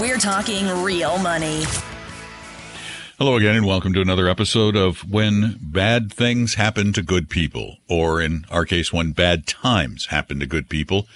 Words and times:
We're 0.00 0.18
talking 0.18 0.66
real 0.82 1.16
money. 1.18 1.62
Hello 3.18 3.36
again, 3.36 3.54
and 3.54 3.66
welcome 3.66 3.92
to 3.92 4.00
another 4.00 4.28
episode 4.28 4.74
of 4.74 5.08
When 5.08 5.60
Bad 5.62 6.12
Things 6.12 6.54
Happen 6.54 6.92
to 6.94 7.02
Good 7.02 7.30
People, 7.30 7.76
or 7.88 8.20
in 8.20 8.46
our 8.50 8.64
case, 8.64 8.92
When 8.92 9.12
Bad 9.12 9.46
Times 9.46 10.06
Happen 10.06 10.40
to 10.40 10.46
Good 10.46 10.68
People. 10.68 11.06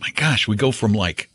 My 0.00 0.08
gosh, 0.14 0.48
we 0.48 0.56
go 0.56 0.72
from 0.72 0.94
like 0.94 1.28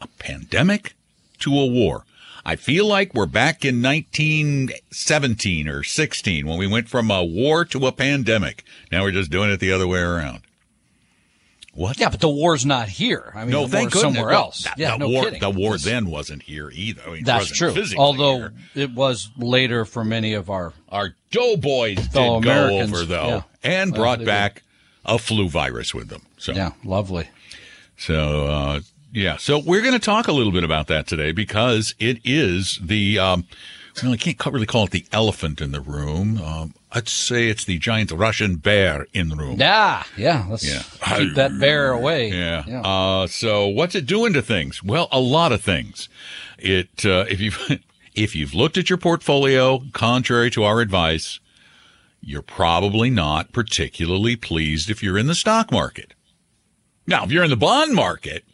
a 0.00 0.06
pandemic 0.18 0.94
to 1.40 1.52
a 1.58 1.66
war. 1.66 2.06
I 2.46 2.56
feel 2.56 2.86
like 2.86 3.12
we're 3.12 3.26
back 3.26 3.66
in 3.66 3.82
1917 3.82 5.68
or 5.68 5.82
16 5.82 6.46
when 6.46 6.58
we 6.58 6.66
went 6.66 6.88
from 6.88 7.10
a 7.10 7.22
war 7.22 7.66
to 7.66 7.86
a 7.86 7.92
pandemic. 7.92 8.64
Now 8.90 9.02
we're 9.02 9.10
just 9.10 9.30
doing 9.30 9.50
it 9.50 9.60
the 9.60 9.72
other 9.72 9.86
way 9.86 10.00
around. 10.00 10.40
What? 11.74 11.98
Yeah, 11.98 12.08
but 12.08 12.20
the 12.20 12.28
war's 12.28 12.64
not 12.64 12.88
here. 12.88 13.32
I 13.34 13.40
mean, 13.42 13.50
no, 13.50 13.66
the 13.66 13.76
war's 13.78 13.92
goodness. 13.92 14.14
somewhere 14.14 14.30
else. 14.32 14.62
that- 14.64 14.78
yeah, 14.78 14.92
the 14.92 14.98
no 14.98 15.08
war, 15.08 15.24
kidding. 15.24 15.40
The 15.40 15.50
war 15.50 15.76
then 15.76 16.06
wasn't 16.06 16.42
here 16.42 16.70
either. 16.72 17.02
I 17.06 17.10
mean, 17.14 17.24
That's 17.24 17.50
true. 17.50 17.74
Although 17.96 18.36
here. 18.38 18.52
it 18.74 18.92
was 18.92 19.30
later 19.36 19.84
for 19.84 20.04
many 20.04 20.34
of 20.34 20.50
our 20.50 20.72
our 20.88 21.14
doughboys 21.32 21.96
did 21.96 22.12
go 22.12 22.36
Americans, 22.36 22.92
over 22.92 23.04
though, 23.04 23.26
yeah. 23.26 23.42
and 23.64 23.92
Well, 23.92 24.00
brought 24.00 24.24
back 24.24 24.62
a 25.04 25.18
flu 25.18 25.48
virus 25.48 25.92
with 25.92 26.08
them. 26.08 26.22
So 26.38 26.52
yeah, 26.52 26.72
lovely. 26.84 27.28
So, 27.96 28.46
uh, 28.46 28.80
yeah. 29.12 29.36
So 29.36 29.58
we're 29.58 29.80
going 29.82 29.92
to 29.94 29.98
talk 29.98 30.28
a 30.28 30.32
little 30.32 30.52
bit 30.52 30.64
about 30.64 30.86
that 30.88 31.06
today 31.06 31.32
because 31.32 31.94
it 31.98 32.18
is 32.24 32.78
the, 32.82 33.18
um, 33.18 33.46
well, 34.02 34.12
I 34.12 34.16
can't 34.16 34.44
really 34.46 34.66
call 34.66 34.84
it 34.84 34.90
the 34.90 35.06
elephant 35.12 35.60
in 35.60 35.72
the 35.72 35.80
room. 35.80 36.38
Um, 36.42 36.74
I'd 36.92 37.08
say 37.08 37.48
it's 37.48 37.64
the 37.64 37.78
giant 37.78 38.10
Russian 38.10 38.56
bear 38.56 39.06
in 39.12 39.28
the 39.28 39.36
room. 39.36 39.58
Yeah, 39.60 40.04
yeah. 40.16 40.46
Let's 40.48 40.66
Yeah. 40.66 40.82
keep 41.16 41.34
that 41.34 41.58
bear 41.58 41.90
away. 41.92 42.30
Yeah. 42.30 42.64
yeah. 42.66 42.80
Uh, 42.82 43.26
so 43.26 43.66
what's 43.66 43.94
it 43.94 44.06
doing 44.06 44.32
to 44.32 44.42
things? 44.42 44.82
Well, 44.82 45.08
a 45.12 45.20
lot 45.20 45.52
of 45.52 45.62
things. 45.62 46.08
It, 46.58 47.04
uh, 47.04 47.24
if 47.28 47.40
you've, 47.40 47.80
if 48.14 48.34
you've 48.34 48.54
looked 48.54 48.76
at 48.78 48.88
your 48.90 48.98
portfolio, 48.98 49.82
contrary 49.92 50.50
to 50.52 50.64
our 50.64 50.80
advice, 50.80 51.40
you're 52.20 52.42
probably 52.42 53.10
not 53.10 53.52
particularly 53.52 54.34
pleased 54.36 54.88
if 54.90 55.02
you're 55.02 55.18
in 55.18 55.26
the 55.26 55.34
stock 55.34 55.70
market. 55.70 56.14
Now, 57.06 57.24
if 57.24 57.30
you're 57.32 57.44
in 57.44 57.50
the 57.50 57.56
bond 57.56 57.94
market, 57.94 58.44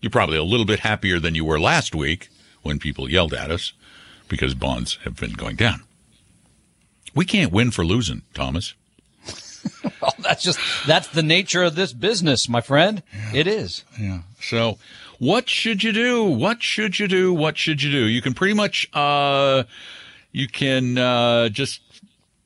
you're 0.00 0.10
probably 0.10 0.38
a 0.38 0.42
little 0.44 0.66
bit 0.66 0.80
happier 0.80 1.18
than 1.18 1.34
you 1.34 1.44
were 1.44 1.60
last 1.60 1.94
week 1.94 2.28
when 2.62 2.78
people 2.78 3.10
yelled 3.10 3.34
at 3.34 3.50
us 3.50 3.72
because 4.28 4.54
bonds 4.54 4.98
have 5.04 5.16
been 5.16 5.32
going 5.32 5.56
down. 5.56 5.82
We 7.14 7.24
can't 7.24 7.52
win 7.52 7.70
for 7.70 7.84
losing, 7.84 8.22
Thomas. 8.34 8.74
Oh, 10.02 10.10
that's 10.18 10.42
just 10.42 10.58
that's 10.86 11.08
the 11.08 11.22
nature 11.22 11.62
of 11.62 11.74
this 11.74 11.94
business, 11.94 12.46
my 12.50 12.60
friend. 12.60 13.02
It 13.32 13.46
is. 13.46 13.84
Yeah. 13.98 14.20
So, 14.38 14.76
what 15.18 15.48
should 15.48 15.82
you 15.82 15.92
do? 15.92 16.24
What 16.24 16.62
should 16.62 16.98
you 16.98 17.08
do? 17.08 17.32
What 17.32 17.56
should 17.56 17.82
you 17.82 17.90
do? 17.90 18.04
You 18.04 18.20
can 18.20 18.34
pretty 18.34 18.52
much, 18.52 18.86
uh, 18.92 19.64
you 20.32 20.48
can, 20.48 20.98
uh, 20.98 21.48
just 21.48 21.80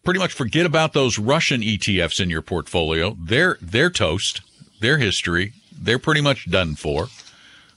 pretty 0.05 0.21
much 0.21 0.33
forget 0.33 0.65
about 0.66 0.93
those 0.93 1.19
Russian 1.19 1.60
ETFs 1.60 2.21
in 2.21 2.31
your 2.31 2.43
portfolio. 2.43 3.16
They're, 3.21 3.59
they're 3.60 3.91
toast. 3.91 4.41
They're 4.81 4.99
history. 4.99 5.55
They're 5.72 5.99
pretty 5.99 6.21
much 6.21 6.49
done 6.49 6.77
for. 6.77 7.09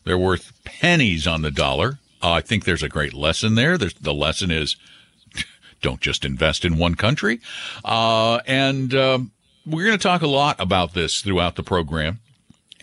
They're 0.04 0.18
worth 0.18 0.54
pennies 0.64 1.26
on 1.26 1.42
the 1.42 1.52
dollar. 1.52 1.98
I 2.22 2.42
think 2.42 2.66
there's 2.66 2.84
a 2.84 2.90
great 2.90 3.14
lesson 3.14 3.56
there. 3.56 3.78
There's, 3.78 3.94
the 3.96 4.14
lesson 4.14 4.52
is 4.52 4.76
don't 5.82 6.02
just 6.02 6.26
invest 6.26 6.66
in 6.66 6.78
one 6.78 6.96
country. 6.96 7.40
Uh, 7.84 8.40
and, 8.48 8.94
um, 8.94 9.32
we're 9.66 9.86
going 9.86 9.98
to 9.98 10.02
talk 10.02 10.24
a 10.24 10.28
lot 10.28 10.60
about 10.60 10.94
this 10.94 11.22
throughout 11.22 11.56
the 11.56 11.62
program 11.62 12.20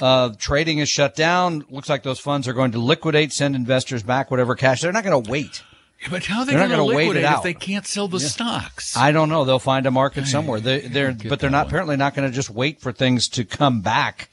Uh, 0.00 0.30
trading 0.38 0.78
is 0.78 0.88
shut 0.88 1.14
down. 1.14 1.64
Looks 1.70 1.88
like 1.88 2.02
those 2.02 2.20
funds 2.20 2.46
are 2.46 2.52
going 2.52 2.72
to 2.72 2.78
liquidate, 2.78 3.32
send 3.32 3.54
investors 3.56 4.02
back 4.02 4.30
whatever 4.30 4.54
cash. 4.54 4.82
They're 4.82 4.92
not 4.92 5.04
going 5.04 5.24
to 5.24 5.30
wait. 5.30 5.62
Yeah, 6.02 6.08
but 6.10 6.26
how 6.26 6.40
are 6.40 6.44
they 6.44 6.52
They're 6.52 6.68
going 6.68 6.70
to 6.70 6.76
gonna 6.76 6.94
wait 6.94 7.04
it 7.04 7.08
liquidate 7.08 7.36
if 7.36 7.42
they 7.42 7.54
can't 7.54 7.86
sell 7.86 8.06
the 8.06 8.20
stocks? 8.20 8.94
I 8.96 9.12
don't 9.12 9.30
know. 9.30 9.46
They'll 9.46 9.58
find 9.58 9.86
a 9.86 9.90
market 9.90 10.26
somewhere. 10.26 10.60
They, 10.60 10.80
they're, 10.80 11.14
but 11.14 11.40
they're 11.40 11.48
not 11.48 11.68
apparently 11.68 11.96
not 11.96 12.14
going 12.14 12.28
to 12.28 12.34
just 12.34 12.50
wait 12.50 12.80
for 12.80 12.92
things 12.92 13.28
to 13.30 13.44
come 13.44 13.80
back 13.80 14.28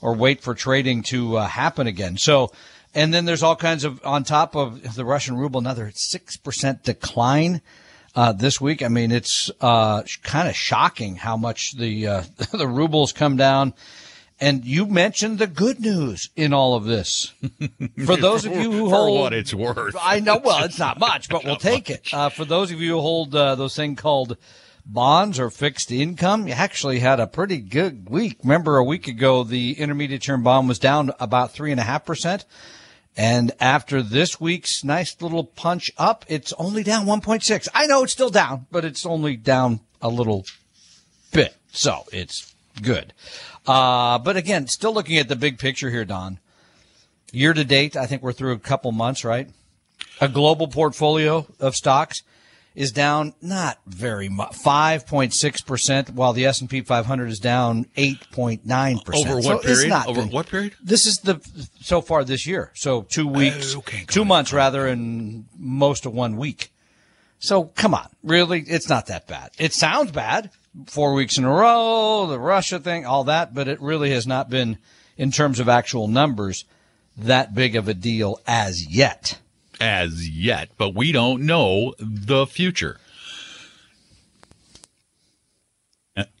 or 0.00 0.14
wait 0.14 0.40
for 0.40 0.54
trading 0.54 1.02
to 1.04 1.36
uh, 1.36 1.46
happen 1.46 1.86
again. 1.86 2.16
So, 2.16 2.50
and 2.94 3.12
then 3.12 3.26
there's 3.26 3.42
all 3.42 3.56
kinds 3.56 3.84
of 3.84 4.04
on 4.04 4.24
top 4.24 4.56
of 4.56 4.94
the 4.94 5.04
Russian 5.04 5.36
ruble, 5.36 5.60
another 5.60 5.92
six 5.94 6.36
percent 6.36 6.82
decline. 6.82 7.62
Uh, 8.14 8.32
this 8.32 8.60
week, 8.60 8.82
I 8.82 8.88
mean, 8.88 9.10
it's 9.10 9.50
uh, 9.62 10.02
kind 10.22 10.46
of 10.46 10.54
shocking 10.54 11.16
how 11.16 11.38
much 11.38 11.72
the 11.72 12.06
uh, 12.06 12.22
the 12.52 12.68
rubles 12.68 13.12
come 13.12 13.36
down. 13.36 13.72
And 14.42 14.64
you 14.64 14.86
mentioned 14.86 15.38
the 15.38 15.46
good 15.46 15.78
news 15.78 16.28
in 16.34 16.52
all 16.52 16.74
of 16.74 16.82
this. 16.82 17.32
For 18.04 18.16
those 18.16 18.44
of 18.44 18.52
you 18.56 18.72
who 18.72 18.90
For 18.90 18.96
hold 18.96 19.20
what 19.20 19.32
it's 19.32 19.54
worth. 19.54 19.94
I 20.00 20.18
know. 20.18 20.38
Well, 20.38 20.64
it's 20.64 20.80
not 20.80 20.98
much, 20.98 21.28
but 21.28 21.44
we'll 21.44 21.54
take 21.72 21.88
it. 21.88 22.12
Uh, 22.12 22.28
for 22.28 22.44
those 22.44 22.72
of 22.72 22.80
you 22.80 22.94
who 22.94 23.00
hold 23.00 23.36
uh, 23.36 23.54
those 23.54 23.76
thing 23.76 23.94
called 23.94 24.36
bonds 24.84 25.38
or 25.38 25.48
fixed 25.48 25.92
income, 25.92 26.48
you 26.48 26.54
actually 26.54 26.98
had 26.98 27.20
a 27.20 27.28
pretty 27.28 27.58
good 27.58 28.10
week. 28.10 28.38
Remember, 28.42 28.78
a 28.78 28.84
week 28.84 29.06
ago, 29.06 29.44
the 29.44 29.78
intermediate 29.78 30.22
term 30.22 30.42
bond 30.42 30.66
was 30.66 30.80
down 30.80 31.12
about 31.20 31.52
three 31.52 31.70
and 31.70 31.78
a 31.78 31.84
half 31.84 32.04
percent. 32.04 32.44
And 33.16 33.52
after 33.60 34.02
this 34.02 34.40
week's 34.40 34.82
nice 34.82 35.22
little 35.22 35.44
punch 35.44 35.92
up, 35.96 36.24
it's 36.26 36.52
only 36.54 36.82
down 36.82 37.06
1.6. 37.06 37.68
I 37.72 37.86
know 37.86 38.02
it's 38.02 38.12
still 38.12 38.30
down, 38.30 38.66
but 38.72 38.84
it's 38.84 39.06
only 39.06 39.36
down 39.36 39.78
a 40.00 40.08
little 40.08 40.46
bit. 41.30 41.54
So 41.70 42.06
it's 42.12 42.52
good. 42.80 43.12
Uh, 43.66 44.18
but 44.18 44.36
again, 44.36 44.66
still 44.66 44.92
looking 44.92 45.18
at 45.18 45.28
the 45.28 45.36
big 45.36 45.58
picture 45.58 45.90
here, 45.90 46.04
Don. 46.04 46.38
Year 47.32 47.52
to 47.52 47.64
date, 47.64 47.96
I 47.96 48.06
think 48.06 48.22
we're 48.22 48.32
through 48.32 48.52
a 48.52 48.58
couple 48.58 48.92
months, 48.92 49.24
right? 49.24 49.48
A 50.20 50.28
global 50.28 50.68
portfolio 50.68 51.46
of 51.60 51.74
stocks 51.74 52.22
is 52.74 52.90
down 52.92 53.34
not 53.42 53.78
very 53.86 54.28
much, 54.28 54.52
5.6%, 54.52 56.10
while 56.10 56.32
the 56.32 56.46
S&P 56.46 56.80
500 56.80 57.30
is 57.30 57.38
down 57.38 57.84
8.9%. 57.96 59.14
Over 59.14 59.36
what 59.36 59.62
So 59.62 59.68
period? 59.68 59.88
not 59.88 60.06
Over 60.06 60.22
what 60.22 60.46
period? 60.48 60.74
This 60.82 61.06
is 61.06 61.18
the, 61.18 61.40
so 61.80 62.00
far 62.00 62.24
this 62.24 62.46
year. 62.46 62.70
So 62.74 63.02
two 63.02 63.28
weeks, 63.28 63.74
Oh, 63.74 63.78
okay, 63.78 64.04
two 64.06 64.24
months 64.24 64.52
rather, 64.52 64.86
and 64.86 65.46
most 65.58 66.06
of 66.06 66.12
one 66.14 66.36
week. 66.36 66.72
So 67.38 67.64
come 67.64 67.94
on, 67.94 68.08
really, 68.22 68.60
it's 68.60 68.88
not 68.88 69.06
that 69.06 69.26
bad. 69.26 69.50
It 69.58 69.72
sounds 69.74 70.10
bad, 70.12 70.50
four 70.86 71.14
weeks 71.14 71.38
in 71.38 71.44
a 71.44 71.50
row, 71.50 72.26
the 72.26 72.38
Russia 72.38 72.78
thing, 72.78 73.04
all 73.04 73.24
that, 73.24 73.54
but 73.54 73.68
it 73.68 73.80
really 73.80 74.10
has 74.10 74.26
not 74.26 74.48
been, 74.48 74.78
in 75.16 75.30
terms 75.30 75.60
of 75.60 75.68
actual 75.68 76.08
numbers, 76.08 76.64
that 77.16 77.54
big 77.54 77.76
of 77.76 77.88
a 77.88 77.94
deal 77.94 78.40
as 78.46 78.86
yet. 78.86 79.38
as 79.80 80.28
yet, 80.28 80.70
but 80.78 80.94
we 80.94 81.12
don't 81.12 81.42
know 81.42 81.94
the 81.98 82.46
future. 82.46 82.98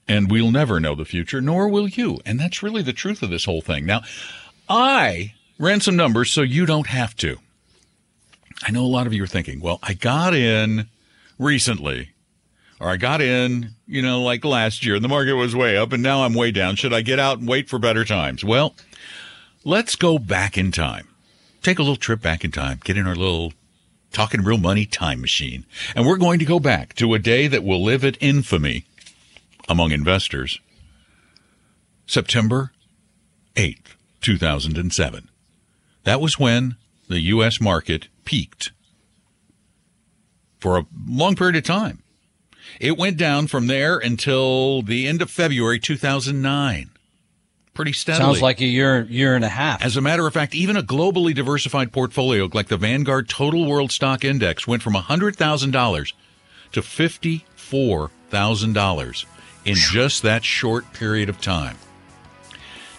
and 0.08 0.30
we'll 0.30 0.50
never 0.50 0.78
know 0.78 0.94
the 0.94 1.04
future, 1.04 1.40
nor 1.40 1.68
will 1.68 1.88
you. 1.88 2.18
And 2.26 2.38
that's 2.38 2.62
really 2.62 2.82
the 2.82 2.92
truth 2.92 3.22
of 3.22 3.30
this 3.30 3.46
whole 3.46 3.62
thing. 3.62 3.86
Now, 3.86 4.02
I 4.68 5.34
ran 5.58 5.80
some 5.80 5.96
numbers 5.96 6.30
so 6.30 6.42
you 6.42 6.66
don't 6.66 6.88
have 6.88 7.16
to. 7.16 7.38
I 8.62 8.70
know 8.70 8.84
a 8.84 8.86
lot 8.86 9.06
of 9.06 9.14
you 9.14 9.24
are 9.24 9.28
thinking, 9.28 9.60
well, 9.60 9.78
I 9.82 9.94
got 9.94 10.34
in 10.34 10.88
recently, 11.38 12.10
or 12.82 12.88
I 12.88 12.96
got 12.96 13.20
in, 13.20 13.70
you 13.86 14.02
know, 14.02 14.20
like 14.22 14.44
last 14.44 14.84
year, 14.84 14.96
and 14.96 15.04
the 15.04 15.08
market 15.08 15.34
was 15.34 15.54
way 15.54 15.76
up, 15.76 15.92
and 15.92 16.02
now 16.02 16.24
I'm 16.24 16.34
way 16.34 16.50
down. 16.50 16.74
Should 16.74 16.92
I 16.92 17.00
get 17.00 17.20
out 17.20 17.38
and 17.38 17.46
wait 17.46 17.68
for 17.68 17.78
better 17.78 18.04
times? 18.04 18.44
Well, 18.44 18.74
let's 19.62 19.94
go 19.94 20.18
back 20.18 20.58
in 20.58 20.72
time. 20.72 21.06
Take 21.62 21.78
a 21.78 21.82
little 21.82 21.94
trip 21.94 22.20
back 22.20 22.44
in 22.44 22.50
time. 22.50 22.80
Get 22.82 22.96
in 22.96 23.06
our 23.06 23.14
little 23.14 23.52
talking 24.10 24.42
real 24.42 24.58
money 24.58 24.84
time 24.84 25.20
machine. 25.20 25.64
And 25.94 26.04
we're 26.04 26.16
going 26.16 26.40
to 26.40 26.44
go 26.44 26.58
back 26.58 26.94
to 26.96 27.14
a 27.14 27.20
day 27.20 27.46
that 27.46 27.62
will 27.62 27.84
live 27.84 28.04
at 28.04 28.20
infamy 28.20 28.84
among 29.68 29.92
investors. 29.92 30.58
September 32.04 32.72
8th, 33.54 33.94
2007. 34.22 35.28
That 36.02 36.20
was 36.20 36.36
when 36.36 36.74
the 37.06 37.20
U.S. 37.20 37.60
market 37.60 38.08
peaked 38.24 38.72
for 40.58 40.78
a 40.78 40.86
long 41.06 41.36
period 41.36 41.54
of 41.54 41.62
time. 41.62 42.01
It 42.80 42.96
went 42.96 43.16
down 43.16 43.46
from 43.46 43.66
there 43.66 43.98
until 43.98 44.82
the 44.82 45.06
end 45.06 45.22
of 45.22 45.30
February 45.30 45.78
2009. 45.78 46.90
Pretty 47.74 47.92
steadily. 47.92 48.34
Sounds 48.34 48.42
like 48.42 48.60
a 48.60 48.66
year, 48.66 49.06
year 49.08 49.34
and 49.34 49.44
a 49.44 49.48
half. 49.48 49.82
As 49.82 49.96
a 49.96 50.02
matter 50.02 50.26
of 50.26 50.34
fact, 50.34 50.54
even 50.54 50.76
a 50.76 50.82
globally 50.82 51.34
diversified 51.34 51.90
portfolio 51.90 52.50
like 52.52 52.68
the 52.68 52.76
Vanguard 52.76 53.30
Total 53.30 53.64
World 53.64 53.90
Stock 53.90 54.24
Index 54.24 54.66
went 54.66 54.82
from 54.82 54.92
$100,000 54.92 56.12
to 56.72 56.80
$54,000 56.80 59.24
in 59.64 59.74
just 59.74 60.22
that 60.22 60.44
short 60.44 60.92
period 60.92 61.30
of 61.30 61.40
time. 61.40 61.78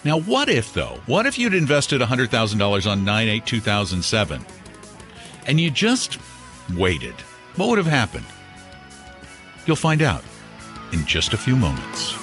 Now, 0.03 0.19
what 0.19 0.49
if, 0.49 0.73
though? 0.73 0.99
What 1.05 1.27
if 1.27 1.39
you'd 1.39 1.53
invested 1.53 2.01
$100,000 2.01 2.91
on 2.91 3.05
9 3.05 3.27
8 3.27 3.45
2007 3.45 4.45
and 5.45 5.59
you 5.59 5.69
just 5.69 6.17
waited? 6.75 7.13
What 7.55 7.69
would 7.69 7.77
have 7.77 7.87
happened? 7.87 8.25
You'll 9.65 9.75
find 9.75 10.01
out 10.01 10.23
in 10.91 11.05
just 11.05 11.33
a 11.33 11.37
few 11.37 11.55
moments. 11.55 12.13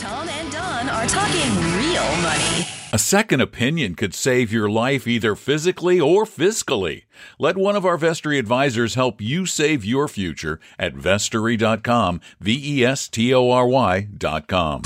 Tom 0.00 0.28
and 0.28 0.52
Don 0.52 0.88
are 0.88 1.06
talking 1.06 1.50
real 1.78 2.22
money. 2.22 2.66
A 2.94 2.98
second 2.98 3.40
opinion 3.40 3.94
could 3.94 4.14
save 4.14 4.52
your 4.52 4.68
life 4.68 5.06
either 5.06 5.34
physically 5.34 5.98
or 5.98 6.26
fiscally. 6.26 7.04
Let 7.38 7.56
one 7.56 7.74
of 7.74 7.86
our 7.86 7.96
Vestory 7.96 8.38
advisors 8.38 8.94
help 8.96 9.22
you 9.22 9.46
save 9.46 9.82
your 9.82 10.08
future 10.08 10.60
at 10.78 10.94
vestory.com, 10.94 12.20
V 12.40 12.80
E 12.80 12.84
S 12.84 13.08
T 13.08 13.32
O 13.32 13.50
R 13.50 13.66
Y.com. 13.66 14.82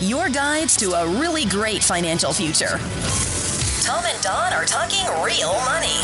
Your 0.00 0.28
guides 0.28 0.76
to 0.76 0.92
a 0.92 1.06
really 1.20 1.46
great 1.46 1.82
financial 1.82 2.32
future. 2.32 2.78
Tom 3.82 4.04
and 4.06 4.22
Don 4.22 4.52
are 4.52 4.64
talking 4.64 5.04
real 5.24 5.52
money. 5.64 5.98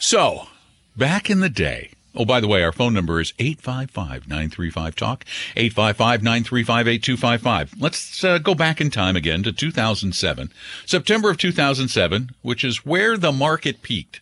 So, 0.00 0.48
back 0.96 1.30
in 1.30 1.38
the 1.40 1.48
day, 1.48 1.90
oh, 2.18 2.24
by 2.24 2.40
the 2.40 2.48
way, 2.48 2.62
our 2.62 2.72
phone 2.72 2.92
number 2.92 3.20
is 3.20 3.32
855 3.38 4.28
935 4.28 4.96
Talk, 4.96 5.24
855 5.56 6.22
935 6.22 6.88
8255. 6.88 7.80
Let's 7.80 8.24
uh, 8.24 8.38
go 8.38 8.54
back 8.54 8.80
in 8.80 8.90
time 8.90 9.16
again 9.16 9.42
to 9.44 9.52
2007, 9.52 10.52
September 10.84 11.30
of 11.30 11.38
2007, 11.38 12.30
which 12.42 12.64
is 12.64 12.84
where 12.84 13.16
the 13.16 13.32
market 13.32 13.82
peaked. 13.82 14.20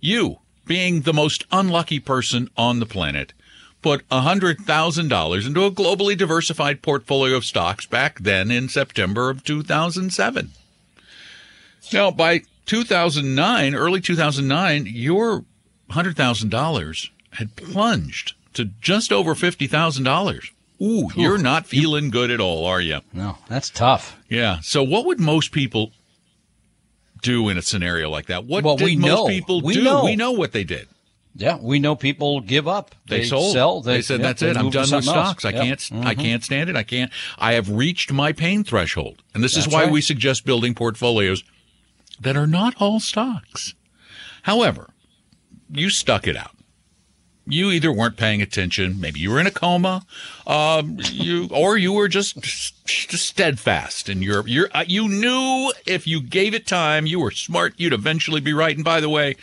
You, 0.00 0.38
being 0.66 1.02
the 1.02 1.14
most 1.14 1.44
unlucky 1.52 2.00
person 2.00 2.50
on 2.56 2.80
the 2.80 2.86
planet, 2.86 3.32
put 3.80 4.06
$100,000 4.08 5.46
into 5.46 5.64
a 5.64 5.70
globally 5.70 6.16
diversified 6.16 6.82
portfolio 6.82 7.36
of 7.36 7.44
stocks 7.44 7.86
back 7.86 8.18
then 8.18 8.50
in 8.50 8.68
September 8.68 9.30
of 9.30 9.44
2007. 9.44 10.50
Now, 11.92 12.10
by 12.10 12.42
2009, 12.66 13.74
early 13.74 14.00
2009, 14.00 14.86
your 14.86 15.44
$100,000 15.90 17.10
had 17.38 17.56
plunged 17.56 18.34
to 18.54 18.66
just 18.80 19.12
over 19.12 19.34
$50,000. 19.34 20.50
Ooh, 20.80 21.08
you're 21.16 21.38
not 21.38 21.66
feeling 21.66 22.10
good 22.10 22.30
at 22.30 22.40
all, 22.40 22.64
are 22.64 22.80
you? 22.80 23.00
no, 23.12 23.38
that's 23.48 23.68
tough. 23.70 24.16
Yeah. 24.28 24.58
So, 24.62 24.82
what 24.82 25.06
would 25.06 25.18
most 25.18 25.50
people 25.50 25.90
do 27.20 27.48
in 27.48 27.58
a 27.58 27.62
scenario 27.62 28.08
like 28.10 28.26
that? 28.26 28.44
What 28.44 28.62
Well, 28.62 28.76
did 28.76 28.84
we 28.84 28.96
most 28.96 29.08
know. 29.08 29.26
people 29.26 29.60
We 29.60 29.74
do? 29.74 29.82
know. 29.82 30.04
We 30.04 30.14
know 30.14 30.30
what 30.32 30.52
they 30.52 30.62
did. 30.64 30.86
Yeah, 31.34 31.58
we 31.60 31.78
know 31.78 31.94
people 31.94 32.40
give 32.40 32.66
up. 32.66 32.94
They, 33.08 33.24
sold. 33.24 33.52
Sell. 33.52 33.80
They, 33.80 34.02
said, 34.02 34.20
yeah, 34.20 34.26
"That's 34.26 34.40
they 34.40 34.50
it. 34.50 34.56
I'm 34.56 34.70
done 34.70 34.82
with 34.82 34.88
something 35.04 35.14
else." 35.14 35.26
stocks. 35.40 35.44
I 35.44 35.50
Yep. 35.50 35.62
can't. 35.62 35.88
I 35.92 36.14
mm-hmm. 36.14 36.20
can't 36.22 36.44
stand 36.44 36.70
it. 36.70 36.74
I 36.76 36.82
can't. 36.82 37.12
I 37.38 37.52
have 37.52 37.70
reached 37.70 38.12
my 38.12 38.32
pain 38.32 38.64
threshold." 38.64 39.22
And 39.34 39.42
this 39.44 39.56
is 39.56 39.68
why 39.68 39.84
right. 39.84 39.92
we 39.92 40.00
suggest 40.00 40.44
building 40.44 40.74
portfolios 40.74 41.44
that 42.20 42.36
are 42.36 42.46
not 42.46 42.74
all 42.80 42.98
stocks. 42.98 43.74
However, 44.42 44.90
you 45.72 45.90
stuck 45.90 46.26
it 46.26 46.36
out. 46.36 46.52
You 47.50 47.70
either 47.70 47.90
weren't 47.90 48.16
paying 48.16 48.42
attention, 48.42 49.00
maybe 49.00 49.20
you 49.20 49.30
were 49.30 49.40
in 49.40 49.46
a 49.46 49.50
coma, 49.50 50.04
um, 50.46 50.98
you 51.10 51.48
or 51.50 51.78
you 51.78 51.92
were 51.92 52.08
just, 52.08 52.40
just 52.84 53.26
steadfast, 53.26 54.08
and 54.08 54.22
you're 54.22 54.46
you're 54.46 54.68
uh, 54.74 54.84
you 54.86 55.08
knew 55.08 55.72
if 55.86 56.06
you 56.06 56.20
gave 56.20 56.52
it 56.54 56.66
time, 56.66 57.06
you 57.06 57.20
were 57.20 57.30
smart. 57.30 57.74
You'd 57.76 57.92
eventually 57.92 58.40
be 58.40 58.52
right. 58.52 58.76
And 58.76 58.84
by 58.84 59.00
the 59.00 59.08
way, 59.08 59.36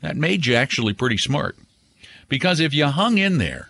that 0.00 0.16
made 0.16 0.46
you 0.46 0.54
actually 0.54 0.92
pretty 0.92 1.16
smart. 1.16 1.56
Because 2.28 2.60
if 2.60 2.74
you 2.74 2.86
hung 2.86 3.18
in 3.18 3.38
there 3.38 3.68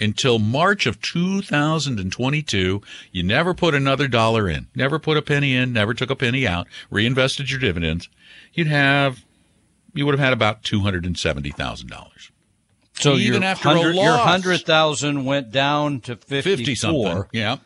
until 0.00 0.38
March 0.38 0.86
of 0.86 1.00
2022, 1.00 2.82
you 3.12 3.22
never 3.22 3.54
put 3.54 3.74
another 3.74 4.08
dollar 4.08 4.48
in, 4.48 4.68
never 4.74 4.98
put 4.98 5.16
a 5.16 5.22
penny 5.22 5.54
in, 5.54 5.72
never 5.72 5.94
took 5.94 6.10
a 6.10 6.16
penny 6.16 6.46
out, 6.46 6.66
reinvested 6.90 7.50
your 7.50 7.60
dividends, 7.60 8.08
you'd 8.52 8.66
have, 8.66 9.24
you 9.92 10.06
would 10.06 10.12
have 10.12 10.24
had 10.24 10.32
about 10.32 10.62
$270,000. 10.62 12.30
So 12.94 13.16
Even 13.16 13.42
after 13.42 13.68
a 13.68 13.72
hundred, 13.74 13.96
your 13.96 14.16
hundred 14.16 14.60
thousand 14.62 15.24
went 15.24 15.50
down 15.50 16.00
to 16.02 16.16
50 16.16 16.74
something. 16.74 17.24
Yeah. 17.32 17.56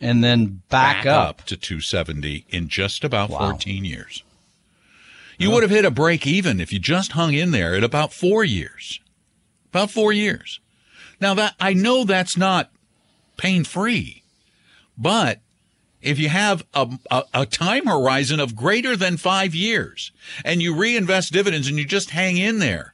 and 0.00 0.22
then 0.22 0.62
back, 0.68 1.06
up. 1.06 1.44
to 1.46 1.56
270 1.56 2.44
in 2.50 2.68
just 2.68 3.04
about 3.04 3.30
Wow. 3.30 3.50
14 3.50 3.84
years. 3.84 4.22
You 5.38 5.50
would 5.50 5.62
have 5.62 5.70
hit 5.70 5.84
a 5.84 5.90
break 5.90 6.26
even 6.26 6.60
if 6.60 6.72
you 6.72 6.78
just 6.78 7.12
hung 7.12 7.34
in 7.34 7.50
there 7.50 7.74
at 7.74 7.82
about 7.84 8.12
four 8.12 8.44
years. 8.44 9.00
About 9.70 9.90
four 9.90 10.12
years. 10.12 10.60
Now 11.20 11.34
that 11.34 11.54
I 11.58 11.72
know 11.72 12.04
that's 12.04 12.36
not 12.36 12.70
pain 13.36 13.64
free, 13.64 14.22
but 14.98 15.40
if 16.02 16.18
you 16.18 16.28
have 16.28 16.64
a, 16.74 16.88
a, 17.10 17.22
a 17.32 17.46
time 17.46 17.86
horizon 17.86 18.38
of 18.38 18.54
greater 18.54 18.94
than 18.96 19.16
five 19.16 19.54
years 19.54 20.12
and 20.44 20.60
you 20.62 20.74
reinvest 20.74 21.32
dividends 21.32 21.66
and 21.66 21.78
you 21.78 21.84
just 21.84 22.10
hang 22.10 22.36
in 22.36 22.58
there, 22.58 22.93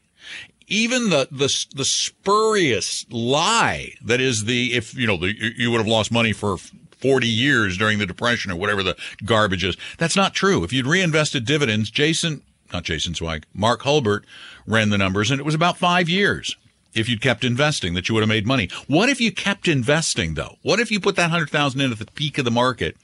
even 0.70 1.10
the 1.10 1.28
the 1.30 1.66
the 1.74 1.84
spurious 1.84 3.04
lie 3.10 3.92
that 4.02 4.20
is 4.20 4.44
the 4.44 4.72
if 4.74 4.94
you 4.94 5.06
know 5.06 5.16
the, 5.16 5.34
you- 5.56 5.70
would 5.70 5.78
have 5.78 5.86
lost 5.86 6.10
money 6.10 6.32
for 6.32 6.56
40 6.56 7.26
years 7.26 7.76
during 7.78 7.98
the 7.98 8.06
depression 8.06 8.50
or 8.50 8.56
whatever 8.56 8.82
the 8.82 8.96
garbage 9.24 9.64
is. 9.64 9.76
That's 9.98 10.16
not 10.16 10.34
true. 10.34 10.64
If 10.64 10.72
you'd 10.72 10.86
reinvested 10.86 11.44
dividends 11.44 11.90
jason 11.90 12.42
not 12.72 12.84
jason 12.84 13.14
zweig 13.14 13.44
mark 13.52 13.82
hulbert 13.82 14.24
ran 14.66 14.90
the 14.90 14.98
numbers 14.98 15.30
and 15.30 15.40
it 15.40 15.44
was 15.44 15.54
about 15.54 15.76
five 15.76 16.08
years 16.08 16.56
if 16.94 17.08
you'd 17.08 17.20
kept 17.20 17.44
investing 17.44 17.94
that 17.94 18.08
you 18.08 18.14
would 18.14 18.22
have 18.22 18.28
made 18.28 18.46
money. 18.46 18.68
What 18.88 19.08
if 19.08 19.20
you 19.20 19.30
kept 19.32 19.68
investing 19.68 20.34
though? 20.34 20.56
What 20.62 20.80
if 20.80 20.90
you 20.90 20.98
put 21.00 21.16
that 21.16 21.30
100000 21.30 21.80
in 21.80 21.92
at 21.92 21.98
the 21.98 22.06
peak 22.06 22.38
of 22.38 22.44
the 22.44 22.50
market 22.50 22.96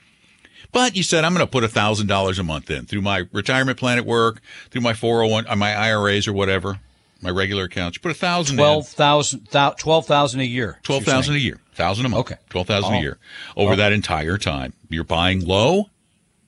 but 0.72 0.96
you 0.96 1.02
said 1.02 1.24
I'm 1.24 1.32
going 1.32 1.46
to 1.46 1.50
put 1.50 1.64
a 1.64 1.68
thousand 1.68 2.06
dollars 2.08 2.38
a 2.38 2.42
month 2.42 2.70
in 2.70 2.86
through 2.86 3.00
my 3.02 3.24
retirement 3.32 3.78
plan 3.78 3.98
at 3.98 4.04
work, 4.04 4.40
through 4.70 4.80
my 4.82 4.92
401, 4.94 5.46
uh, 5.48 5.56
my 5.56 5.74
IRAs 5.74 6.26
or 6.26 6.32
whatever, 6.32 6.80
my 7.22 7.30
regular 7.30 7.64
accounts. 7.64 7.96
You 7.96 8.00
put 8.02 8.10
a 8.12 8.14
thousand, 8.14 8.56
Twelve 8.56 8.88
thousand, 8.88 9.48
twelve 9.78 10.06
thousand 10.06 10.40
a 10.40 10.44
year. 10.44 10.78
twelve 10.82 11.04
thousand 11.04 11.34
a 11.36 11.38
year, 11.38 11.60
thousand 11.74 12.06
a 12.06 12.08
month. 12.08 12.20
Okay. 12.30 12.36
twelve 12.50 12.66
thousand 12.66 12.94
a 12.94 12.96
Oh. 12.98 13.00
year 13.00 13.18
over 13.56 13.72
oh. 13.72 13.76
that 13.76 13.92
entire 13.92 14.38
time. 14.38 14.72
You're 14.88 15.04
buying 15.04 15.44
low, 15.44 15.90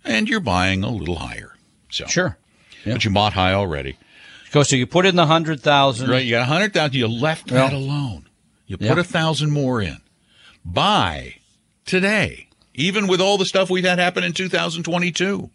and 0.04 0.28
you're 0.28 0.40
buying 0.40 0.84
a 0.84 0.90
little 0.90 1.16
higher. 1.16 1.54
So 1.90 2.06
Sure. 2.06 2.36
but 2.84 3.04
you 3.04 3.10
bought 3.10 3.32
high 3.32 3.52
already. 3.54 3.96
Go. 4.52 4.62
So 4.62 4.76
you 4.76 4.86
put 4.86 5.06
in 5.06 5.16
the 5.16 5.26
hundred 5.26 5.60
thousand. 5.60 6.10
Right, 6.10 6.24
you 6.24 6.30
got 6.30 6.42
a 6.42 6.46
hundred 6.46 6.72
thousand. 6.72 6.94
You 6.94 7.08
left 7.08 7.50
Yeah. 7.50 7.58
that 7.68 7.72
alone. 7.72 8.26
You 8.66 8.76
put 8.76 8.98
a 8.98 9.04
thousand 9.04 9.50
more 9.50 9.80
in. 9.80 9.98
Buy 10.64 11.36
today, 11.86 12.48
even 12.74 13.06
with 13.06 13.20
all 13.20 13.38
the 13.38 13.46
stuff 13.46 13.70
we've 13.70 13.84
had 13.84 13.98
happen 13.98 14.22
in 14.24 14.32
2022. 14.34 15.50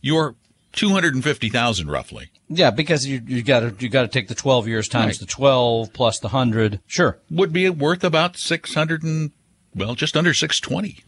You're 0.00 0.34
two 0.72 0.90
hundred 0.90 1.14
and 1.14 1.24
fifty 1.24 1.48
thousand 1.48 1.90
roughly. 1.90 2.30
Yeah, 2.48 2.70
because 2.70 3.06
you 3.06 3.22
you 3.26 3.42
got 3.42 3.60
to 3.60 3.74
you 3.78 3.88
got 3.88 4.02
to 4.02 4.08
take 4.08 4.28
the 4.28 4.34
twelve 4.34 4.66
years 4.68 4.88
times 4.88 5.14
Right. 5.14 5.20
the 5.20 5.26
twelve 5.26 5.92
plus 5.92 6.18
the 6.18 6.28
hundred. 6.28 6.80
Sure. 6.86 7.18
Would 7.30 7.52
be 7.52 7.68
worth 7.70 8.02
about 8.04 8.36
six 8.36 8.74
hundred 8.74 9.02
and 9.02 9.30
well, 9.74 9.94
just 9.94 10.16
under 10.16 10.34
six 10.34 10.58
twenty. 10.60 10.98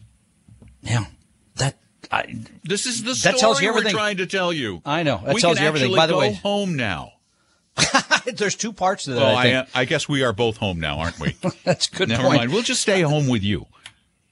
Yeah. 0.81 1.05
That 1.55 1.77
I 2.11 2.35
This 2.63 2.85
is 2.85 3.03
the 3.03 3.11
That 3.11 3.15
story 3.17 3.37
tells 3.39 3.61
you 3.61 3.67
we're 3.69 3.77
everything. 3.77 3.93
trying 3.95 4.17
to 4.17 4.25
tell 4.25 4.51
you. 4.53 4.81
I 4.85 5.03
know. 5.03 5.21
That 5.25 5.35
we 5.35 5.41
tells 5.41 5.59
you 5.59 5.65
everything. 5.65 5.95
By 5.95 6.07
the 6.07 6.13
go 6.13 6.19
way- 6.19 6.33
home 6.33 6.75
now. 6.75 7.11
There's 8.35 8.55
two 8.55 8.71
parts 8.71 9.05
to 9.05 9.11
that. 9.13 9.19
Well, 9.21 9.35
I, 9.35 9.43
think. 9.43 9.69
I, 9.75 9.81
I 9.81 9.85
guess 9.85 10.07
we 10.07 10.23
are 10.23 10.31
both 10.31 10.57
home 10.57 10.79
now, 10.79 10.99
aren't 10.99 11.19
we? 11.19 11.35
That's 11.63 11.87
a 11.87 11.91
good 11.95 12.09
Never 12.09 12.23
point. 12.23 12.37
mind. 12.37 12.53
We'll 12.53 12.61
just 12.61 12.81
stay 12.81 13.01
home 13.01 13.27
with 13.27 13.41
you. 13.43 13.65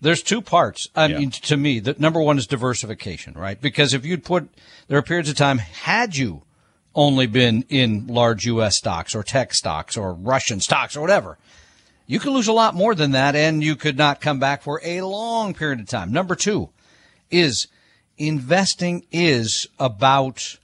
There's 0.02 0.24
two 0.24 0.42
parts. 0.42 0.90
I 0.96 1.06
Yeah. 1.08 1.20
mean, 1.20 1.32
to 1.32 1.56
me, 1.58 1.80
the 1.80 1.96
number 2.00 2.20
one 2.22 2.38
is 2.38 2.48
diversification, 2.48 3.34
right? 3.34 3.60
Because 3.62 3.94
if 3.94 4.04
you'd 4.06 4.24
put, 4.26 4.50
there 4.88 4.98
are 4.98 5.04
periods 5.04 5.30
of 5.30 5.36
time, 5.36 5.60
had 5.60 6.18
you 6.18 6.42
only 6.96 7.28
been 7.28 7.64
in 7.70 8.08
large 8.08 8.46
U.S. 8.46 8.78
stocks 8.78 9.14
or 9.16 9.24
tech 9.24 9.54
stocks 9.54 9.96
or 9.96 10.14
Russian 10.14 10.60
stocks 10.60 10.98
or 10.98 11.02
whatever, 11.02 11.38
you 12.08 12.20
could 12.20 12.34
lose 12.34 12.48
a 12.48 12.54
lot 12.54 12.76
more 12.76 12.96
than 12.96 13.12
that 13.12 13.36
and 13.36 13.64
you 13.64 13.76
could 13.76 13.98
not 13.98 14.20
come 14.20 14.40
back 14.40 14.64
for 14.64 14.82
a 14.84 15.02
long 15.02 15.54
period 15.54 15.80
of 15.80 15.88
time. 15.88 16.12
Number 16.12 16.36
two 16.36 16.70
is 17.30 17.68
investing 18.18 19.06
is 19.12 19.68
about 19.80 20.58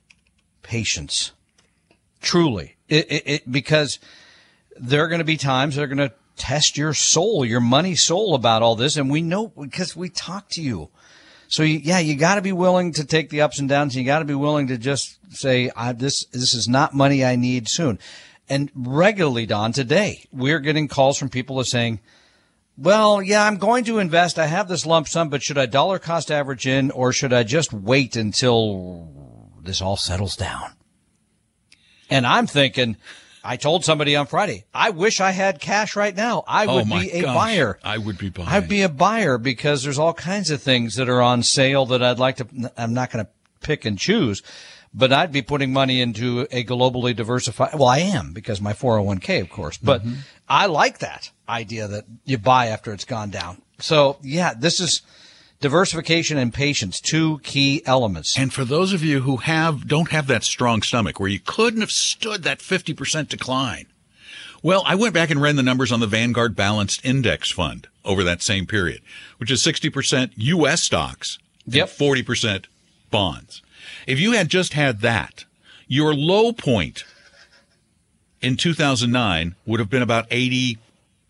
patience. 0.63 1.31
Truly. 2.21 2.75
It, 2.89 3.09
it, 3.11 3.23
it, 3.25 3.51
because 3.51 3.99
there 4.75 5.03
are 5.03 5.07
going 5.07 5.19
to 5.19 5.25
be 5.25 5.37
times 5.37 5.75
that 5.75 5.83
are 5.83 5.87
going 5.87 6.09
to 6.09 6.13
test 6.37 6.77
your 6.77 6.93
soul, 6.93 7.43
your 7.43 7.59
money 7.59 7.95
soul 7.95 8.35
about 8.35 8.61
all 8.61 8.75
this. 8.75 8.95
And 8.95 9.09
we 9.09 9.21
know 9.21 9.47
because 9.47 9.95
we 9.95 10.09
talk 10.09 10.49
to 10.49 10.61
you. 10.61 10.89
So 11.49 11.63
you, 11.63 11.79
yeah, 11.79 11.99
you 11.99 12.15
got 12.15 12.35
to 12.35 12.41
be 12.41 12.51
willing 12.51 12.93
to 12.93 13.05
take 13.05 13.29
the 13.29 13.41
ups 13.41 13.59
and 13.59 13.69
downs. 13.69 13.95
You 13.95 14.03
got 14.03 14.19
to 14.19 14.25
be 14.25 14.35
willing 14.35 14.67
to 14.67 14.77
just 14.77 15.17
say, 15.35 15.71
I, 15.75 15.93
this, 15.93 16.25
this 16.25 16.53
is 16.53 16.67
not 16.67 16.93
money 16.93 17.23
I 17.23 17.35
need 17.35 17.69
soon. 17.69 17.99
And 18.49 18.71
regularly, 18.75 19.45
Don, 19.45 19.71
today 19.71 20.25
we're 20.31 20.59
getting 20.59 20.87
calls 20.87 21.17
from 21.17 21.29
people 21.29 21.59
are 21.59 21.65
saying, 21.65 21.99
well, 22.77 23.21
yeah, 23.21 23.43
I'm 23.43 23.57
going 23.57 23.85
to 23.85 23.99
invest. 23.99 24.37
I 24.37 24.45
have 24.45 24.67
this 24.67 24.85
lump 24.85 25.07
sum, 25.07 25.29
but 25.29 25.41
should 25.41 25.57
I 25.57 25.65
dollar 25.65 25.99
cost 25.99 26.29
average 26.29 26.67
in 26.67 26.91
or 26.91 27.11
should 27.11 27.33
I 27.33 27.43
just 27.43 27.73
wait 27.73 28.15
until 28.15 29.55
this 29.63 29.81
all 29.81 29.97
settles 29.97 30.35
down? 30.35 30.73
And 32.09 32.25
I'm 32.25 32.47
thinking, 32.47 32.97
I 33.49 33.55
told 33.55 33.85
somebody 33.85 34.15
on 34.17 34.27
Friday, 34.27 34.65
I 34.73 34.89
wish 34.89 35.21
I 35.21 35.31
had 35.31 35.61
cash 35.61 35.95
right 35.95 36.13
now. 36.15 36.43
I 36.47 36.65
Oh, 36.65 36.75
would 36.75 36.89
be 36.89 37.11
a 37.11 37.21
gosh. 37.21 37.35
buyer. 37.35 37.79
I 37.83 37.97
would 37.97 38.17
be 38.17 38.29
buying. 38.29 38.49
I'd 38.49 38.67
be 38.67 38.81
a 38.81 38.89
buyer 38.89 39.37
because 39.37 39.83
there's 39.83 39.97
all 39.97 40.13
kinds 40.13 40.51
of 40.51 40.61
things 40.61 40.95
that 40.95 41.07
are 41.07 41.21
on 41.21 41.43
sale 41.43 41.85
that 41.87 42.03
I'd 42.03 42.19
like 42.19 42.35
to, 42.37 42.71
I'm 42.77 42.93
not 42.93 43.09
going 43.11 43.23
to 43.25 43.31
pick 43.61 43.85
and 43.85 43.97
choose, 43.97 44.43
but 44.93 45.13
I'd 45.13 45.31
be 45.31 45.41
putting 45.41 45.71
money 45.71 46.01
into 46.01 46.41
a 46.51 46.65
globally 46.65 47.15
diversified. 47.15 47.73
Well, 47.75 47.87
I 47.87 47.99
am 47.99 48.33
because 48.33 48.59
my 48.59 48.73
401k, 48.73 49.41
of 49.41 49.49
course, 49.49 49.77
but 49.77 50.01
Mm-hmm. 50.03 50.15
I 50.49 50.65
like 50.65 50.99
that 50.99 51.31
idea 51.47 51.87
that 51.87 52.05
you 52.25 52.37
buy 52.37 52.67
after 52.67 52.91
it's 52.93 53.05
gone 53.05 53.29
down. 53.29 53.61
So 53.79 54.17
yeah, 54.23 54.53
this 54.57 54.79
is 54.81 55.01
diversification 55.59 56.37
and 56.37 56.53
patience, 56.53 56.99
two 57.01 57.39
key 57.39 57.81
elements. 57.85 58.37
And 58.37 58.53
for 58.53 58.63
those 58.65 58.93
of 58.93 59.03
you 59.03 59.21
who 59.21 59.37
have 59.37 59.87
don't 59.87 60.11
have 60.11 60.27
that 60.27 60.43
strong 60.43 60.81
stomach 60.81 61.19
where 61.19 61.29
you 61.29 61.39
couldn't 61.39 61.81
have 61.81 61.91
stood 61.91 62.43
that 62.43 62.59
50% 62.59 63.27
decline. 63.29 63.87
Well, 64.63 64.83
I 64.85 64.95
went 64.95 65.13
back 65.13 65.29
and 65.29 65.41
ran 65.41 65.55
the 65.55 65.63
numbers 65.63 65.91
on 65.91 65.99
the 65.99 66.07
Vanguard 66.07 66.55
Balanced 66.55 67.05
Index 67.05 67.51
Fund 67.51 67.87
over 68.03 68.23
that 68.23 68.41
same 68.41 68.65
period, 68.65 69.01
which 69.37 69.51
is 69.51 69.61
60% 69.63 70.31
US 70.35 70.83
stocks 70.83 71.37
Yep. 71.65 71.89
and 71.89 71.97
40% 72.25 72.65
bonds. 73.11 73.61
If 74.07 74.19
you 74.19 74.31
had 74.31 74.49
just 74.49 74.73
had 74.73 75.01
that, 75.01 75.45
your 75.87 76.13
low 76.13 76.53
point 76.53 77.03
in 78.41 78.55
2009 78.57 79.55
would 79.65 79.79
have 79.79 79.89
been 79.89 80.01
about 80.01 80.27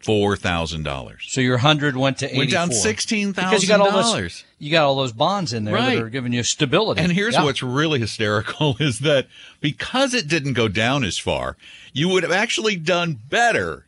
$84,000. 0.08 1.18
so 1.30 1.42
your 1.42 1.58
hundred 1.58 1.96
went 1.98 2.18
to 2.20 2.26
84. 2.26 2.38
Went 2.40 2.52
down 2.52 2.70
$16,000. 2.70 3.62
You 3.62 3.68
got 3.68 3.82
all 3.82 3.92
those, 3.92 4.44
you 4.60 4.72
got 4.72 4.86
all 4.86 4.96
those 4.96 5.12
bonds 5.14 5.54
in 5.54 5.66
there 5.66 5.76
Right. 5.76 5.96
that 5.96 6.04
are 6.04 6.10
giving 6.10 6.34
you 6.34 6.44
stability. 6.44 7.02
And 7.02 7.12
here's 7.12 7.34
Yeah. 7.36 7.44
what's 7.44 7.62
really 7.62 8.00
hysterical 8.00 8.78
is 8.80 9.00
that 9.00 9.28
because 9.60 10.14
it 10.14 10.28
didn't 10.28 10.54
go 10.54 10.68
down 10.68 11.04
as 11.04 11.18
far, 11.18 11.58
you 11.94 12.08
would 12.10 12.24
have 12.24 12.32
actually 12.32 12.76
done 12.78 13.20
better 13.30 13.86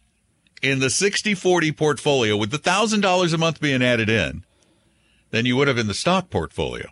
in 0.61 0.79
the 0.79 0.87
60-40 0.89 1.71
portfolio 1.75 2.35
with 2.35 2.51
the 2.51 2.59
$1,000 2.59 3.33
a 3.33 3.37
month 3.37 3.61
being 3.61 3.81
added 3.81 4.09
in 4.09 4.43
than 5.31 5.45
you 5.45 5.55
would 5.55 5.67
have 5.69 5.77
in 5.77 5.87
the 5.87 5.93
stock 5.93 6.29
portfolio. 6.29 6.87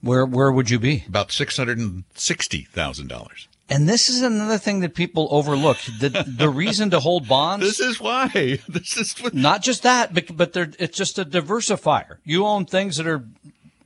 where 0.00 0.24
where 0.24 0.52
would 0.52 0.70
you 0.70 0.78
be? 0.78 1.04
About 1.08 1.30
$660,000. 1.30 3.00
And 3.00 3.57
this 3.68 4.08
is 4.08 4.22
another 4.22 4.58
thing 4.58 4.80
that 4.80 4.94
people 4.94 5.28
overlook. 5.30 5.78
The 6.00 6.24
the 6.26 6.48
reason 6.48 6.90
to 6.90 7.00
hold 7.00 7.28
bonds, 7.28 7.66
This 7.66 7.80
is 7.80 8.00
why. 8.00 8.60
This 8.68 8.96
is 8.96 9.14
what 9.20 9.34
not 9.34 9.62
just 9.62 9.82
that, 9.82 10.14
but 10.14 10.36
but 10.36 10.52
they're, 10.52 10.72
it's 10.78 10.96
just 10.96 11.18
a 11.18 11.24
diversifier. 11.24 12.16
You 12.24 12.46
own 12.46 12.64
things 12.64 12.96
that 12.96 13.06
are 13.06 13.24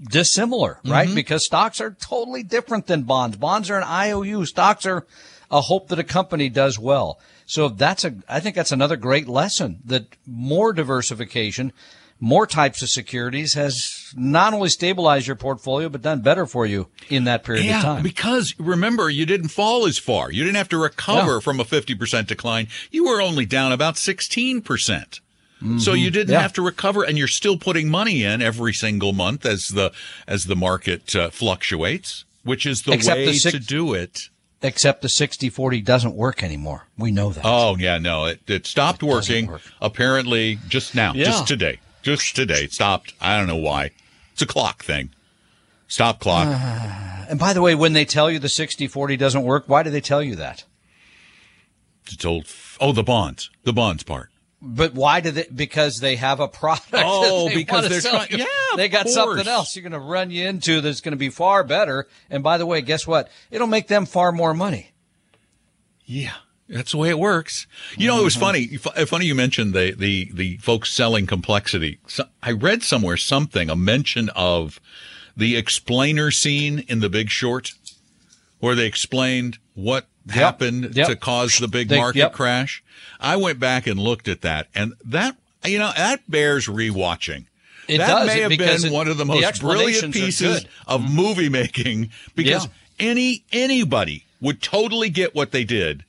dissimilar, 0.02 0.78
right? 0.84 1.06
Mm-hmm. 1.06 1.14
Because 1.14 1.44
stocks 1.44 1.80
are 1.80 1.92
totally 1.92 2.42
different 2.42 2.86
than 2.86 3.02
bonds. 3.02 3.36
Bonds 3.36 3.70
are 3.70 3.78
an 3.78 3.84
IOU. 3.84 4.46
Stocks 4.46 4.86
are 4.86 5.06
a 5.50 5.60
hope 5.60 5.88
that 5.88 5.98
a 5.98 6.04
company 6.04 6.48
does 6.48 6.78
well. 6.78 7.20
So 7.46 7.68
that's 7.68 8.04
a, 8.04 8.14
I 8.28 8.40
think 8.40 8.56
that's 8.56 8.72
another 8.72 8.96
great 8.96 9.28
lesson 9.28 9.80
that 9.84 10.06
more 10.26 10.72
diversification, 10.72 11.72
more 12.24 12.46
types 12.46 12.82
of 12.82 12.88
securities 12.88 13.54
has 13.54 14.12
not 14.16 14.54
only 14.54 14.68
stabilized 14.68 15.26
your 15.26 15.34
portfolio, 15.34 15.88
but 15.88 16.02
done 16.02 16.20
better 16.20 16.46
for 16.46 16.64
you 16.64 16.86
in 17.10 17.24
that 17.24 17.42
period 17.42 17.62
of 17.62 17.66
Yeah, 17.66 17.82
time. 17.82 18.02
because 18.04 18.54
remember, 18.60 19.10
you 19.10 19.26
didn't 19.26 19.48
fall 19.48 19.86
as 19.86 19.98
far. 19.98 20.30
You 20.30 20.44
didn't 20.44 20.54
have 20.56 20.68
to 20.68 20.78
recover 20.78 21.32
No. 21.34 21.40
from 21.40 21.58
a 21.58 21.64
50% 21.64 22.28
decline. 22.28 22.68
You 22.92 23.06
were 23.06 23.20
only 23.20 23.44
down 23.44 23.72
about 23.72 23.96
16%. 23.96 25.18
So 25.78 25.92
you 25.94 26.10
didn't 26.10 26.26
Mm-hmm. 26.26 26.32
Yeah. 26.32 26.40
have 26.42 26.52
to 26.54 26.62
recover 26.62 27.02
and 27.04 27.16
you're 27.18 27.28
still 27.28 27.56
putting 27.56 27.88
money 27.88 28.22
in 28.24 28.40
every 28.42 28.72
single 28.72 29.12
month 29.12 29.44
as 29.46 29.68
the, 29.68 29.92
as 30.26 30.46
the 30.46 30.56
market 30.56 31.14
uh, 31.16 31.30
fluctuates, 31.30 32.24
which 32.44 32.66
is 32.66 32.82
the 32.82 32.92
Except 32.92 33.18
the 33.18 33.26
way 33.26 33.32
six- 33.34 33.52
to 33.54 33.60
do 33.60 33.94
it. 33.94 34.28
Except 34.64 35.02
the 35.02 35.08
60-40 35.08 35.84
doesn't 35.84 36.14
work 36.14 36.42
anymore. 36.44 36.86
We 36.96 37.10
know 37.10 37.30
that. 37.30 37.42
Oh, 37.44 37.76
yeah, 37.76 37.98
no, 37.98 38.26
it, 38.26 38.40
it 38.48 38.64
stopped 38.66 39.00
doesn't 39.00 39.12
working 39.12 39.46
work. 39.48 39.62
apparently 39.80 40.58
just 40.68 40.94
now, 40.94 41.12
Yeah. 41.14 41.24
just 41.24 41.48
today, 41.48 41.78
just 42.02 42.34
today. 42.36 42.64
It 42.64 42.72
stopped. 42.72 43.14
I 43.20 43.36
don't 43.38 43.46
know 43.46 43.56
why. 43.56 43.90
It's 44.32 44.42
a 44.42 44.46
clock 44.46 44.82
thing. 44.84 45.10
Stop 45.88 46.20
clock. 46.20 46.48
And 47.28 47.38
by 47.40 47.54
the 47.54 47.62
way, 47.62 47.74
when 47.74 47.94
they 47.94 48.04
tell 48.04 48.30
you 48.30 48.38
the 48.38 48.48
60-40 48.48 49.16
doesn't 49.16 49.42
work, 49.44 49.64
why 49.66 49.82
do 49.82 49.88
they 49.88 50.02
tell 50.02 50.22
you 50.22 50.36
that? 50.36 50.64
It's 52.10 52.26
old. 52.26 52.46
Oh, 52.78 52.92
the 52.92 53.02
bonds, 53.04 53.48
the 53.64 53.72
bonds 53.72 54.02
part. 54.02 54.28
But 54.60 54.92
why 54.92 55.20
do 55.20 55.30
they? 55.30 55.46
Because 55.54 55.98
they 56.00 56.16
have 56.16 56.40
a 56.40 56.48
product. 56.48 56.88
Oh, 56.92 57.48
they 57.48 57.54
because 57.54 57.88
they're 57.88 58.00
trying- 58.02 58.28
yeah, 58.32 58.44
they 58.76 58.88
got 58.88 59.04
course. 59.04 59.14
something 59.14 59.48
else 59.48 59.74
you're 59.74 59.82
going 59.88 59.92
to 59.92 59.98
run 59.98 60.30
you 60.30 60.46
into 60.46 60.82
that's 60.82 61.00
going 61.00 61.12
to 61.12 61.16
be 61.18 61.30
far 61.30 61.64
better. 61.64 62.06
And 62.28 62.42
by 62.42 62.58
the 62.58 62.66
way, 62.66 62.82
guess 62.82 63.06
what? 63.06 63.28
It'll 63.50 63.66
make 63.66 63.88
them 63.88 64.04
far 64.04 64.30
more 64.30 64.52
money. 64.52 64.90
Yeah, 66.04 66.34
that's 66.72 66.92
the 66.92 66.96
way 66.98 67.10
it 67.10 67.18
works. 67.18 67.66
You 67.96 68.08
know, 68.08 68.18
it 68.20 68.24
was 68.24 68.34
mm-hmm. 68.34 68.40
funny. 68.40 68.78
Uh, 68.96 69.06
funny 69.06 69.26
you 69.26 69.34
mentioned 69.34 69.74
the 69.74 69.94
the 69.96 70.30
the 70.32 70.56
folks 70.56 70.92
selling 70.92 71.26
complexity. 71.26 71.98
So 72.06 72.24
I 72.42 72.52
read 72.52 72.82
somewhere 72.82 73.16
something 73.16 73.68
a 73.68 73.76
mention 73.76 74.30
of 74.30 74.80
the 75.36 75.56
explainer 75.56 76.30
scene 76.30 76.80
in 76.88 77.00
The 77.00 77.08
Big 77.08 77.28
Short, 77.28 77.74
where 78.60 78.74
they 78.74 78.86
explained 78.86 79.58
what 79.74 80.06
happened 80.30 80.94
Yep. 80.94 81.08
to 81.08 81.16
cause 81.16 81.58
the 81.58 81.68
big 81.68 81.88
They- 81.88 81.96
market 81.96 82.18
yep. 82.18 82.32
crash. 82.32 82.82
I 83.20 83.36
went 83.36 83.58
back 83.58 83.86
and 83.86 83.98
looked 83.98 84.28
at 84.28 84.40
that, 84.42 84.68
and 84.74 84.94
that 85.04 85.36
you 85.64 85.78
know 85.78 85.92
that 85.96 86.22
bears 86.28 86.66
rewatching. 86.66 87.46
It 87.88 87.98
that 87.98 88.06
does, 88.06 88.26
may 88.28 88.40
have 88.40 88.50
been 88.50 88.84
it- 88.84 88.92
one 88.92 89.08
of 89.08 89.18
the 89.18 89.24
the 89.24 89.26
most 89.26 89.60
brilliant 89.60 90.04
explanations 90.04 90.16
are 90.16 90.18
pieces 90.18 90.66
of 90.86 91.02
mm-hmm. 91.02 91.16
movie 91.16 91.48
making 91.48 92.10
because 92.34 92.64
Yeah. 92.64 92.70
any 93.10 93.44
anybody 93.52 94.24
would 94.40 94.62
totally 94.62 95.10
get 95.10 95.34
what 95.34 95.52
they 95.52 95.64
did 95.64 96.04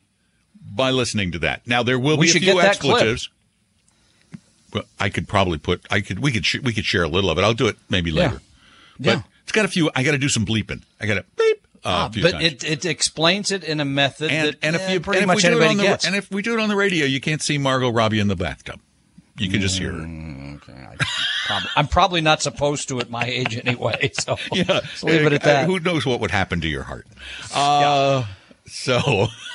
by 0.75 0.92
listening 0.92 1.32
to 1.34 1.39
that. 1.39 1.68
Now 1.68 1.84
there 1.84 2.00
will 2.00 2.18
We 2.18 2.25
be 2.27 2.30
a 2.32 2.34
few 2.34 2.42
get 2.42 2.56
that 2.56 2.80
clip. 2.80 2.94
expletives. 2.96 3.30
Well, 4.74 4.84
I 5.00 5.10
could 5.10 5.27
probably 5.27 5.58
put 5.60 5.86
I 5.92 6.01
could 6.01 6.20
we 6.20 6.32
could 6.32 6.46
sh- 6.46 6.60
we 6.63 6.74
could 6.74 6.86
share 6.86 7.03
a 7.03 7.08
little 7.08 7.30
of 7.30 7.38
it. 7.38 7.44
I'll 7.44 7.53
do 7.53 7.68
it 7.68 7.77
maybe 7.89 8.12
later. 8.12 8.42
But 9.00 9.06
Yeah. 9.08 9.22
it's 9.44 9.51
got 9.51 9.65
a 9.65 9.68
few. 9.68 9.92
I 9.96 10.03
got 10.03 10.12
to 10.12 10.18
do 10.18 10.30
some 10.30 10.46
bleeping. 10.46 10.82
I 11.00 11.06
got 11.06 11.15
to 11.15 11.25
beep 11.38 11.68
uh, 11.84 12.08
a 12.10 12.13
few 12.13 12.24
but 12.24 12.32
times. 12.32 12.44
it, 12.46 12.63
it 12.63 12.86
explains 12.86 13.51
it 13.51 13.63
in 13.63 13.80
a 13.80 13.86
method 13.86 14.32
and 14.32 14.48
that 14.50 14.56
and 14.63 14.75
if 14.75 14.82
eh, 14.89 14.94
you 14.94 15.00
pretty 15.00 15.20
and 15.22 15.24
if 15.30 15.36
much 15.36 15.44
we 15.44 15.50
do 15.50 15.50
it 15.50 15.51
anybody 15.51 15.70
on 15.72 15.77
the 15.77 15.84
gets. 15.84 16.06
and 16.08 16.15
if 16.15 16.32
we 16.32 16.42
do 16.42 16.53
it 16.53 16.60
on 16.60 16.70
the 16.70 16.75
radio, 16.75 17.06
you 17.06 17.22
can't 17.22 17.42
see 17.42 17.58
Margot 17.58 17.89
Robbie 17.92 18.20
in 18.20 18.27
the 18.30 18.36
bathtub. 18.36 18.80
You 19.38 19.50
can 19.50 19.62
just 19.62 19.77
hear 19.80 19.92
her. 19.92 20.60
Prob- 21.48 21.63
I'm 21.75 21.88
probably 21.88 22.22
not 22.22 22.42
supposed 22.42 22.88
to 22.89 23.00
at 23.00 23.10
my 23.10 23.25
age 23.25 23.60
anyway. 23.63 24.12
So 24.20 24.38
Yeah, 24.51 24.80
leave 25.03 25.25
it 25.25 25.34
at 25.34 25.42
Uh, 25.44 25.46
that. 25.46 25.65
Who 25.65 25.80
knows 25.80 26.06
what 26.06 26.20
would 26.22 26.32
happen 26.32 26.62
to 26.62 26.68
your 26.68 26.84
heart? 26.84 27.06
Uh, 27.53 28.25
So 28.65 29.27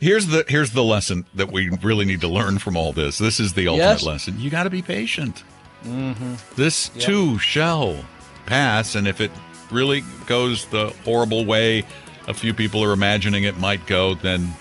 here's 0.00 0.26
the 0.28 0.44
here's 0.48 0.70
the 0.72 0.82
lesson 0.84 1.24
that 1.34 1.50
we 1.52 1.68
really 1.82 2.04
need 2.04 2.20
to 2.22 2.28
learn 2.28 2.58
from 2.58 2.76
all 2.76 2.92
this. 2.92 3.18
This 3.18 3.38
is 3.40 3.52
the 3.54 3.68
ultimate 3.68 3.84
Yes. 3.84 4.02
lesson. 4.04 4.38
You 4.40 4.50
got 4.50 4.64
to 4.64 4.70
be 4.70 4.82
patient. 4.82 5.42
Mm-hmm. 5.84 6.34
This 6.56 6.88
too 6.90 7.38
shall 7.38 8.04
pass, 8.46 8.94
and 8.94 9.06
if 9.08 9.20
it 9.20 9.30
really 9.70 10.02
goes 10.26 10.66
the 10.66 10.90
horrible 11.04 11.44
way 11.44 11.84
a 12.28 12.34
few 12.34 12.54
people 12.54 12.84
are 12.84 12.92
imagining 12.92 13.44
it 13.44 13.58
might 13.58 13.84
go, 13.86 14.14
then 14.14 14.54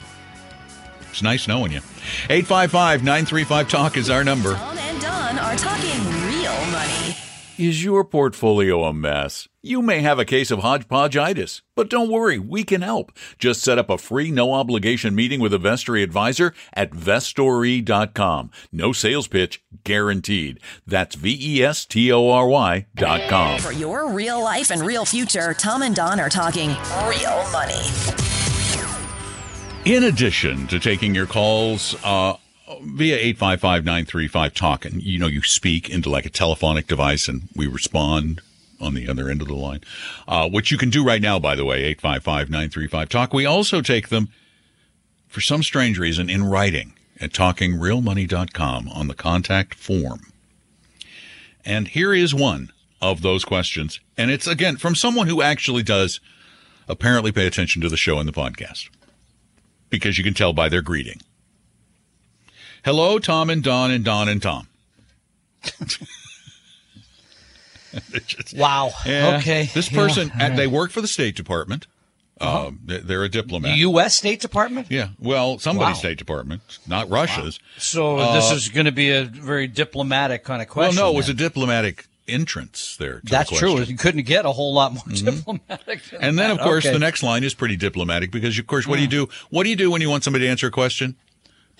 it's 1.12 1.22
nice 1.22 1.48
knowing 1.48 1.72
you. 1.72 1.82
855 2.30 3.04
935 3.04 3.70
Talk 3.70 3.98
is 3.98 4.10
our 4.10 4.24
number. 4.24 4.54
Tom 4.56 4.78
and 4.78 5.02
Don 5.02 5.38
are 5.38 5.56
talking 5.56 6.00
real 6.28 6.54
money. 6.72 7.16
Is 7.62 7.84
your 7.84 8.04
portfolio 8.04 8.86
a 8.86 8.92
mess? 8.92 9.48
You 9.62 9.84
may 9.84 10.00
have 10.00 10.18
a 10.18 10.26
case 10.26 10.50
of 10.50 10.62
hodgepodgeitis, 10.62 11.62
but 11.76 11.92
don't 11.92 12.10
worry, 12.10 12.40
we 12.40 12.64
can 12.64 12.82
help. 12.82 13.12
Just 13.38 13.62
set 13.62 13.78
up 13.78 13.88
a 13.88 14.00
free, 14.00 14.32
no 14.32 14.54
obligation 14.54 15.14
meeting 15.14 15.40
with 15.40 15.54
a 15.54 15.60
Vestory 15.60 16.02
advisor 16.02 16.56
at 16.74 16.90
vestory.com. 16.90 18.50
No 18.72 18.94
sales 18.94 19.28
pitch 19.28 19.64
guaranteed. 19.84 20.60
That's 20.88 21.14
V 21.14 21.38
E 21.40 21.64
S 21.64 21.86
T 21.86 22.12
O 22.12 22.32
R 22.32 22.48
Y 22.48 22.88
dot 22.96 23.30
com. 23.30 23.60
For 23.60 23.74
your 23.74 24.12
real 24.12 24.44
life 24.44 24.72
and 24.72 24.82
real 24.82 25.06
future, 25.06 25.54
Tom 25.54 25.84
and 25.84 25.96
Don 25.96 26.20
are 26.20 26.30
talking 26.30 26.70
real 27.06 27.46
money. 27.52 27.84
In 29.86 30.06
addition 30.06 30.66
to 30.66 30.80
taking 30.80 31.14
your 31.14 31.28
calls 31.28 31.96
uh, 32.04 32.38
via 32.82 33.34
855-935-TALK. 33.34 34.86
and 34.86 35.04
you 35.04 35.20
know, 35.20 35.28
you 35.28 35.42
speak 35.42 35.90
into 35.90 36.10
like 36.10 36.26
a 36.26 36.30
telephonic 36.30 36.88
device 36.88 37.28
and 37.28 37.50
we 37.56 37.68
respond 37.68 38.42
on 38.80 38.94
the 38.94 39.08
other 39.08 39.30
end 39.30 39.42
of 39.42 39.48
the 39.48 39.56
line, 39.56 39.82
uh, 40.28 40.50
which 40.50 40.72
you 40.72 40.78
can 40.78 40.90
do 40.90 41.04
right 41.04 41.22
now, 41.22 41.38
by 41.38 41.56
the 41.56 41.66
way, 41.66 41.94
855-935-TALK. 41.96 43.34
We 43.34 43.46
also 43.46 43.82
take 43.82 44.10
them 44.10 44.30
for 45.28 45.42
some 45.42 45.64
strange 45.64 46.00
reason 46.00 46.30
in 46.30 46.44
writing 46.44 46.94
at 47.20 47.32
talkingrealmoney.com 47.32 48.90
on 48.90 49.08
the 49.08 49.14
contact 49.14 49.76
form. 49.76 50.22
And 51.64 51.88
here 51.90 52.14
is 52.14 52.34
one 52.34 52.72
of 53.02 53.22
those 53.22 53.46
questions. 53.46 54.00
And 54.18 54.32
it's 54.32 54.48
again 54.48 54.78
from 54.78 54.96
someone 54.96 55.28
who 55.28 55.42
actually 55.42 55.84
does 55.84 56.20
apparently 56.88 57.32
pay 57.32 57.48
attention 57.48 57.82
to 57.82 57.90
the 57.90 57.98
show 57.98 58.18
and 58.18 58.28
the 58.28 58.34
podcast 58.34 58.90
because 59.90 60.18
you 60.18 60.24
can 60.24 60.34
tell 60.34 60.54
by 60.54 60.70
their 60.70 60.82
greeting. 60.82 61.22
Hello, 62.84 63.20
Tom 63.20 63.50
and 63.50 63.64
Don 63.64 63.92
and 63.92 64.04
Don 64.04 64.28
and 64.30 64.42
Tom. 64.42 64.68
Just- 68.26 68.56
Wow. 68.56 68.92
yeah. 69.06 69.38
Okay. 69.38 69.70
This 69.74 69.92
Yeah, 69.92 69.98
person, 70.08 70.32
they 70.56 70.66
work 70.68 70.92
for 70.92 71.02
the 71.02 71.08
State 71.08 71.36
Department. 71.36 71.88
Uh, 72.40 72.72
they- 72.84 72.98
they're 73.00 73.24
a 73.24 73.30
diplomat. 73.30 73.72
The 73.74 73.78
U.S. 73.82 74.16
State 74.16 74.40
Department. 74.42 74.88
yeah. 74.90 75.10
Well, 75.20 75.60
somebody's 75.60 75.96
Wow. 75.96 76.00
State 76.00 76.18
Department, 76.18 76.62
not 76.88 77.08
Russia's. 77.10 77.60
So 77.78 78.18
Uh, 78.18 78.34
this 78.34 78.50
is 78.52 78.70
going 78.70 78.86
to 78.88 78.92
be 78.92 79.12
a 79.12 79.26
very 79.26 79.68
diplomatic 79.68 80.44
kind 80.44 80.62
of 80.62 80.68
question. 80.68 80.96
Well, 80.96 81.10
no, 81.12 81.14
it 81.14 81.18
was 81.18 81.30
a 81.30 81.36
diplomatic 81.36 82.06
entrance 82.28 82.96
there. 82.98 83.16
To 83.20 83.26
the 83.26 83.30
That's 83.30 83.52
true. 83.52 83.82
You 83.82 83.96
couldn't 83.98 84.24
get 84.24 84.46
a 84.46 84.52
whole 84.54 84.74
lot 84.74 84.94
more 84.94 85.04
diplomatic. 85.14 86.04
than 86.10 86.22
And 86.22 86.40
then, 86.40 86.50
of 86.50 86.60
course, 86.60 86.86
Okay. 86.86 86.94
the 86.94 87.00
next 87.00 87.22
line 87.22 87.44
is 87.44 87.54
pretty 87.54 87.76
diplomatic 87.76 88.32
because, 88.32 88.58
of 88.58 88.66
course, 88.66 88.88
what 88.88 88.96
do 88.96 89.02
you 89.04 89.08
do? 89.08 89.30
What 89.52 89.64
do 89.66 89.70
you 89.70 89.76
do 89.76 89.92
when 89.92 90.02
you 90.02 90.10
want 90.10 90.24
somebody 90.24 90.46
to 90.46 90.50
answer 90.50 90.66
a 90.68 90.72
question? 90.72 91.16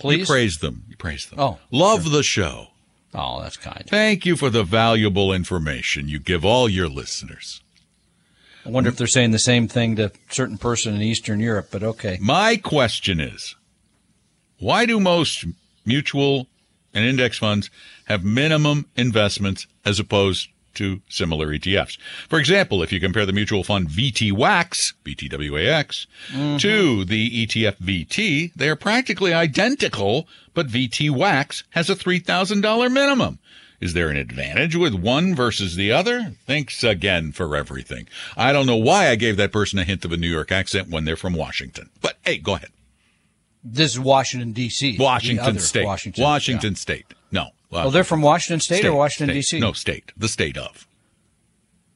You 0.02 0.18
please. 0.18 0.28
praise 0.28 0.58
them. 0.58 0.84
You 0.88 0.96
praise 0.96 1.26
them. 1.26 1.38
Oh, 1.40 1.58
love 1.70 2.10
the 2.10 2.22
show. 2.22 2.68
Oh, 3.14 3.42
that's 3.42 3.56
kind. 3.56 3.84
Thank 3.86 4.24
you 4.24 4.36
for 4.36 4.48
the 4.50 4.64
valuable 4.64 5.32
information 5.32 6.08
you 6.08 6.18
give 6.18 6.44
all 6.44 6.68
your 6.68 6.88
listeners. 6.88 7.60
I 8.64 8.70
wonder 8.70 8.88
if 8.88 8.96
they're 8.96 9.06
saying 9.06 9.32
the 9.32 9.38
same 9.38 9.66
thing 9.68 9.96
to 9.96 10.06
a 10.06 10.10
certain 10.30 10.56
person 10.56 10.94
in 10.94 11.02
Eastern 11.02 11.40
Europe, 11.40 11.68
but 11.70 11.82
okay. 11.82 12.18
My 12.20 12.56
question 12.56 13.20
is 13.20 13.56
why 14.58 14.86
do 14.86 15.00
most 15.00 15.44
mutual 15.84 16.46
and 16.94 17.04
index 17.04 17.38
funds 17.38 17.70
have 18.04 18.24
minimum 18.24 18.86
investments 18.96 19.66
as 19.84 19.98
opposed 19.98 20.48
to 20.74 21.00
similar 21.08 21.48
ETFs? 21.48 21.98
For 22.28 22.38
example, 22.38 22.82
if 22.82 22.92
you 22.92 23.00
compare 23.00 23.26
the 23.26 23.32
mutual 23.32 23.64
fund 23.64 23.88
VTWAX, 23.88 24.94
VTWAX, 25.04 26.06
mm-hmm. 26.30 26.56
to 26.58 27.04
the 27.04 27.46
ETF 27.46 27.76
VT, 27.76 28.52
they 28.54 28.68
are 28.68 28.76
practically 28.76 29.32
identical, 29.32 30.26
but 30.54 30.68
VTWAX 30.68 31.64
has 31.70 31.90
a 31.90 31.94
$3,000 31.94 32.92
minimum. 32.92 33.38
Is 33.82 33.94
there 33.94 34.10
an 34.10 34.16
advantage 34.16 34.76
with 34.76 34.94
one 34.94 35.34
versus 35.34 35.74
the 35.74 35.90
other? 35.90 36.36
Thanks 36.46 36.84
again 36.84 37.32
for 37.32 37.56
everything. 37.56 38.06
I 38.36 38.52
don't 38.52 38.66
know 38.66 38.76
why 38.76 39.08
I 39.08 39.16
gave 39.16 39.36
that 39.38 39.50
person 39.50 39.80
a 39.80 39.84
hint 39.84 40.04
of 40.04 40.12
a 40.12 40.16
New 40.16 40.28
York 40.28 40.52
accent 40.52 40.88
when 40.88 41.04
they're 41.04 41.16
from 41.16 41.34
Washington. 41.34 41.90
But 42.00 42.16
hey, 42.24 42.38
go 42.38 42.54
ahead. 42.54 42.70
This 43.64 43.92
is 43.92 43.98
Washington 43.98 44.52
D.C. 44.52 44.98
Washington 45.00 45.58
State. 45.58 45.84
Washington. 45.84 46.22
Washington, 46.22 46.74
State. 46.76 47.06
Yeah. 47.72 47.84
Oh, 47.86 47.90
they're 47.90 48.04
from 48.04 48.22
Washington 48.22 48.60
State, 48.60 48.78
State, 48.80 48.88
or 48.88 48.94
Washington 48.94 49.34
D.C. 49.34 49.58
No, 49.58 49.72
state. 49.72 50.12
The 50.16 50.28
state 50.28 50.56
of 50.58 50.86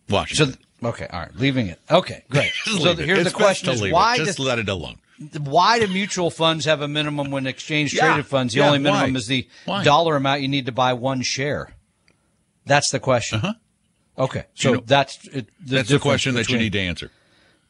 Washington. 0.09 0.55
th- 0.55 0.59
okay, 0.95 1.07
all 1.13 1.21
right, 1.21 1.35
leaving 1.37 1.67
it. 1.69 1.79
Okay, 1.91 2.25
great. 2.31 2.53
Just 2.65 2.83
so 2.83 2.95
here's 2.95 3.25
the 3.25 3.31
question: 3.31 3.69
is 3.71 3.83
why 3.93 4.15
it. 4.15 4.19
does 4.19 4.29
Just 4.29 4.39
let 4.39 4.59
it 4.59 4.69
alone. 4.69 4.97
why 5.41 5.79
do 5.79 5.87
mutual 5.89 6.31
funds 6.31 6.65
have 6.65 6.81
a 6.81 6.89
minimum 6.89 7.31
when 7.31 7.47
exchange 7.47 7.95
Yeah, 7.95 8.07
traded 8.09 8.27
funds? 8.27 8.55
The 8.55 8.61
yeah, 8.61 8.67
only 8.69 8.79
minimum 8.79 9.13
why? 9.13 9.19
is 9.19 9.27
the 9.27 9.49
Why? 9.67 9.85
dollar 9.85 10.17
amount 10.17 10.43
you 10.43 10.49
need 10.49 10.67
to 10.67 10.73
buy 10.73 10.93
one 10.95 11.23
share. 11.23 11.75
That's 12.65 12.91
the 12.91 12.99
question. 13.01 13.39
Uh-huh. 13.39 13.55
Okay, 14.19 14.47
so 14.55 14.75
know, 14.75 14.83
that's 14.87 15.27
it, 15.29 15.49
the 15.63 15.77
That's 15.77 15.91
the 15.91 15.99
question 15.99 16.35
that 16.37 16.49
you 16.49 16.57
need 16.57 16.73
to 16.73 16.81
answer. 16.81 17.11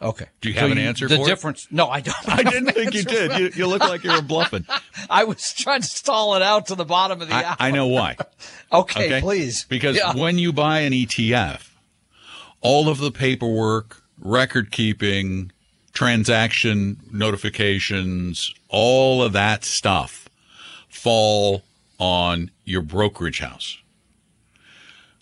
Okay, 0.03 0.27
Do 0.43 0.51
you 0.51 0.55
So 0.55 0.61
have 0.61 0.71
an 0.73 0.79
answer 0.79 1.09
The 1.09 1.17
for 1.17 1.23
it? 1.23 1.27
difference? 1.27 1.69
No, 1.71 1.89
I 1.89 2.01
don't. 2.01 2.15
I 2.29 2.43
didn't 2.43 2.73
think 2.73 2.93
you 2.93 3.03
did. 3.03 3.39
You, 3.39 3.51
you 3.55 3.67
look 3.67 3.81
like 3.81 4.05
you 4.05 4.11
were 4.13 4.21
bluffing. 4.21 4.67
I 5.11 5.25
was 5.25 5.55
trying 5.55 5.81
to 5.81 5.87
stall 5.87 6.35
it 6.37 6.43
out 6.43 6.67
to 6.67 6.75
the 6.75 6.85
bottom 6.85 7.23
of 7.23 7.29
the 7.29 7.35
I, 7.35 7.43
hour. 7.45 7.57
I 7.59 7.71
know 7.71 7.87
why. 7.87 8.17
Okay, 8.73 9.07
Okay, 9.07 9.21
please. 9.21 9.65
Because 9.65 9.97
Yeah. 9.97 10.15
when 10.15 10.39
you 10.39 10.53
buy 10.53 10.81
an 10.81 10.93
ETF, 10.93 11.71
all 12.61 12.89
of 12.89 12.99
the 12.99 13.13
paperwork, 13.13 14.03
record 14.19 14.71
keeping, 14.73 15.53
transaction 15.93 16.99
notifications, 17.13 18.53
all 18.69 19.23
of 19.23 19.33
that 19.35 19.65
stuff 19.65 20.29
fall 20.89 21.63
on 21.99 22.51
your 22.65 22.83
brokerage 22.83 23.39
house. 23.39 23.79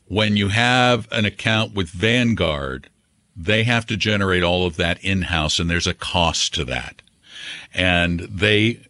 When 0.07 0.37
you 0.37 0.49
have 0.49 1.07
an 1.13 1.25
account 1.27 1.75
with 1.75 1.91
Vanguard, 1.91 2.89
they 3.37 3.65
have 3.65 3.87
to 3.87 3.97
generate 3.97 4.43
all 4.43 4.67
of 4.67 4.77
that 4.77 5.03
in 5.05 5.23
house, 5.23 5.59
and 5.59 5.69
there's 5.69 5.87
a 5.87 5.95
cost 5.95 6.55
to 6.55 6.65
that. 6.67 7.03
And 7.73 8.21
they, 8.21 8.81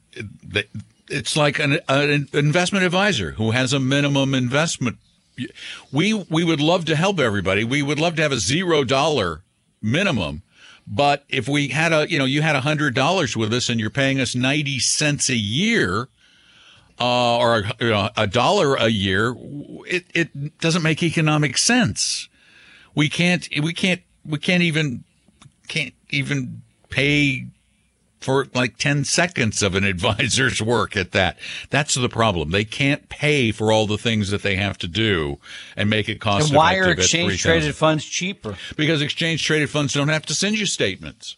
they 0.43 0.65
it's 1.09 1.37
like 1.37 1.59
an, 1.59 1.79
an 1.89 2.29
investment 2.33 2.85
advisor 2.85 3.33
who 3.33 3.53
has 3.53 3.73
a 3.73 3.81
minimum 3.81 4.35
investment. 4.35 4.99
We 5.93 6.15
we 6.15 6.45
would 6.45 6.61
love 6.61 6.85
to 6.87 6.97
help 6.97 7.19
everybody. 7.19 7.65
We 7.65 7.83
would 7.83 7.99
love 7.99 8.17
to 8.17 8.23
have 8.23 8.33
a 8.33 8.39
zero 8.39 8.85
dollar 8.85 9.43
minimum. 9.83 10.43
But 10.87 11.25
if 11.29 11.49
we 11.49 11.69
had 11.69 11.93
a, 11.93 12.09
you 12.09 12.19
know, 12.19 12.25
you 12.25 12.43
had 12.43 12.57
a 12.57 12.61
hundred 12.61 12.95
dollars 12.95 13.37
with 13.37 13.53
us 13.53 13.69
and 13.69 13.81
you're 13.81 13.91
paying 13.91 14.21
us 14.21 14.35
90 14.35 14.79
cents 14.81 15.31
a 15.31 15.37
year, 15.37 16.09
uh, 17.01 17.39
or 17.39 17.65
a, 17.81 18.11
a 18.17 18.27
dollar 18.27 18.75
a 18.75 18.89
year, 18.89 19.35
it, 19.87 20.05
it 20.15 20.59
doesn't 20.59 20.83
make 20.83 21.03
economic 21.03 21.57
sense. 21.57 22.29
We 22.95 23.09
can't, 23.09 23.49
we 23.63 23.73
can't, 23.73 24.03
we 24.27 24.39
can't 24.39 24.63
even, 24.63 25.05
can't 25.69 25.95
even 26.11 26.63
pay 26.91 27.47
for 28.21 28.47
like 28.55 28.79
10 28.79 29.05
seconds 29.05 29.63
of 29.63 29.75
an 29.75 29.85
advisor's 29.95 30.63
work 30.63 30.97
at 30.97 31.13
that. 31.13 31.39
That's 31.71 31.95
the 31.95 32.09
problem. 32.09 32.51
They 32.51 32.65
can't 32.65 33.09
pay 33.11 33.53
for 33.53 33.71
all 33.71 33.87
the 33.87 33.99
things 33.99 34.31
that 34.31 34.43
they 34.43 34.57
have 34.57 34.79
to 34.79 34.89
do 34.89 35.39
and 35.77 35.91
make 35.91 36.09
it 36.09 36.21
cost 36.21 36.49
and 36.49 36.57
why 36.57 36.79
are 36.79 36.91
exchange 36.91 37.43
traded 37.43 37.75
funds 37.75 38.05
cheaper? 38.05 38.57
Because 38.77 39.03
exchange 39.03 39.45
traded 39.45 39.69
funds 39.69 39.93
don't 39.93 40.09
have 40.09 40.25
to 40.27 40.35
send 40.35 40.59
you 40.59 40.65
statements. 40.67 41.37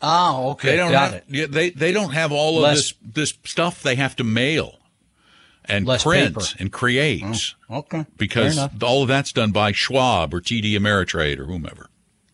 Oh, 0.00 0.50
okay, 0.50 0.72
They 0.72 0.76
don't 0.76 0.92
got 0.92 1.12
have, 1.12 1.22
it. 1.28 1.50
they 1.50 1.70
they 1.70 1.92
don't 1.92 2.12
have 2.12 2.30
all 2.30 2.64
of 2.64 2.70
this 2.74 2.94
this 3.02 3.34
stuff 3.44 3.82
they 3.82 3.96
have 3.96 4.14
to 4.16 4.24
mail 4.24 4.78
and 5.64 5.86
Less 5.86 6.04
print 6.04 6.36
paper. 6.36 6.46
and 6.60 6.70
create 6.72 7.24
oh, 7.68 7.78
Okay, 7.78 8.06
because 8.16 8.58
all 8.82 9.02
of 9.02 9.08
that's 9.08 9.32
done 9.32 9.50
by 9.50 9.72
Schwab 9.72 10.32
or 10.32 10.40
TD 10.40 10.72
Ameritrade 10.74 11.38
or 11.38 11.46
whomever. 11.46 11.88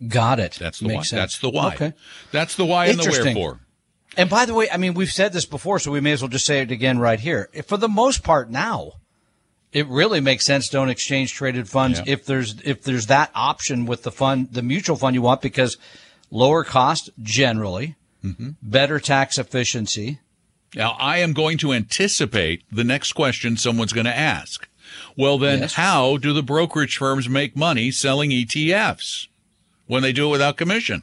Got 0.09 0.41
it. 0.41 0.53
That's 0.61 0.79
the 0.81 0.89
Makes 0.89 0.97
why. 0.97 1.03
Sense. 1.05 1.21
That's 1.21 1.39
the 1.39 1.51
why. 1.51 1.75
Okay. 1.75 1.93
That's 2.33 2.57
the 2.57 2.65
why 2.65 2.87
and 2.87 2.99
the 2.99 3.11
wherefore. 3.11 3.61
And 4.17 4.31
by 4.31 4.45
the 4.45 4.55
way, 4.55 4.69
I 4.71 4.77
mean, 4.77 4.95
we've 4.95 5.11
said 5.11 5.33
this 5.33 5.45
before, 5.47 5.79
so 5.81 5.91
we 5.91 6.01
may 6.01 6.13
as 6.13 6.23
well 6.23 6.29
just 6.29 6.47
say 6.47 6.61
it 6.61 6.71
again 6.71 6.99
right 6.99 7.19
here. 7.19 7.49
For 7.67 7.77
the 7.77 7.89
most 7.89 8.23
part 8.23 8.49
now, 8.51 8.93
it 9.73 9.89
really 9.89 10.21
makes 10.21 10.47
sense 10.47 10.69
don't 10.69 10.89
exchange 10.89 11.33
traded 11.33 11.69
funds 11.69 11.99
Yeah. 11.99 12.13
if 12.13 12.25
there's 12.27 12.55
if 12.65 12.83
there's 12.83 13.07
that 13.07 13.31
option 13.35 13.87
with 13.87 14.05
the 14.05 14.13
fund, 14.13 14.53
the 14.53 14.63
mutual 14.63 14.95
fund 14.97 15.15
you 15.17 15.23
want 15.23 15.43
because 15.43 15.77
lower 16.31 16.63
cost 16.65 17.11
generally, 17.21 17.97
Mm-hmm. 18.23 18.51
better 18.63 18.99
tax 19.01 19.37
efficiency. 19.37 20.21
Now, 20.75 20.97
I 20.99 21.19
am 21.19 21.35
going 21.35 21.59
to 21.59 21.73
anticipate 21.75 22.63
the 22.73 22.83
next 22.85 23.13
question 23.13 23.57
someone's 23.59 23.93
going 23.93 24.07
to 24.07 24.17
ask. 24.17 24.67
Well, 25.17 25.37
then, 25.39 25.61
Yes. 25.61 25.75
how 25.75 26.17
do 26.17 26.33
the 26.33 26.43
brokerage 26.43 26.97
firms 26.97 27.29
make 27.29 27.55
money 27.55 27.91
selling 27.91 28.31
ETFs 28.31 29.27
when 29.87 30.03
they 30.03 30.13
do 30.13 30.29
it 30.29 30.31
without 30.33 30.57
commission? 30.57 31.03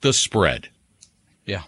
The 0.00 0.12
spread. 0.12 0.68
Yeah. 1.46 1.62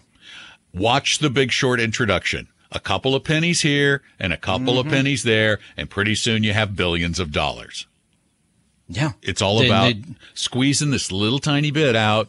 Watch 0.73 1.19
the 1.19 1.29
big 1.29 1.51
short 1.51 1.79
introduction. 1.79 2.47
A 2.71 2.79
couple 2.79 3.13
of 3.13 3.23
pennies 3.23 3.61
here 3.61 4.01
and 4.19 4.33
a 4.33 4.37
couple 4.37 4.73
Mm-hmm. 4.75 4.87
of 4.87 4.93
pennies 4.93 5.23
there, 5.23 5.59
and 5.77 5.89
pretty 5.89 6.15
soon 6.15 6.43
you 6.43 6.53
have 6.53 6.75
billions 6.75 7.19
of 7.19 7.31
dollars. 7.31 7.85
Yeah. 8.89 9.11
It's 9.21 9.41
all 9.41 9.59
They- 9.59 9.67
about 9.67 9.93
they- 9.93 10.03
squeezing 10.33 10.89
this 10.91 11.11
little 11.11 11.39
tiny 11.39 11.69
bit 11.71 11.95
out 11.95 12.27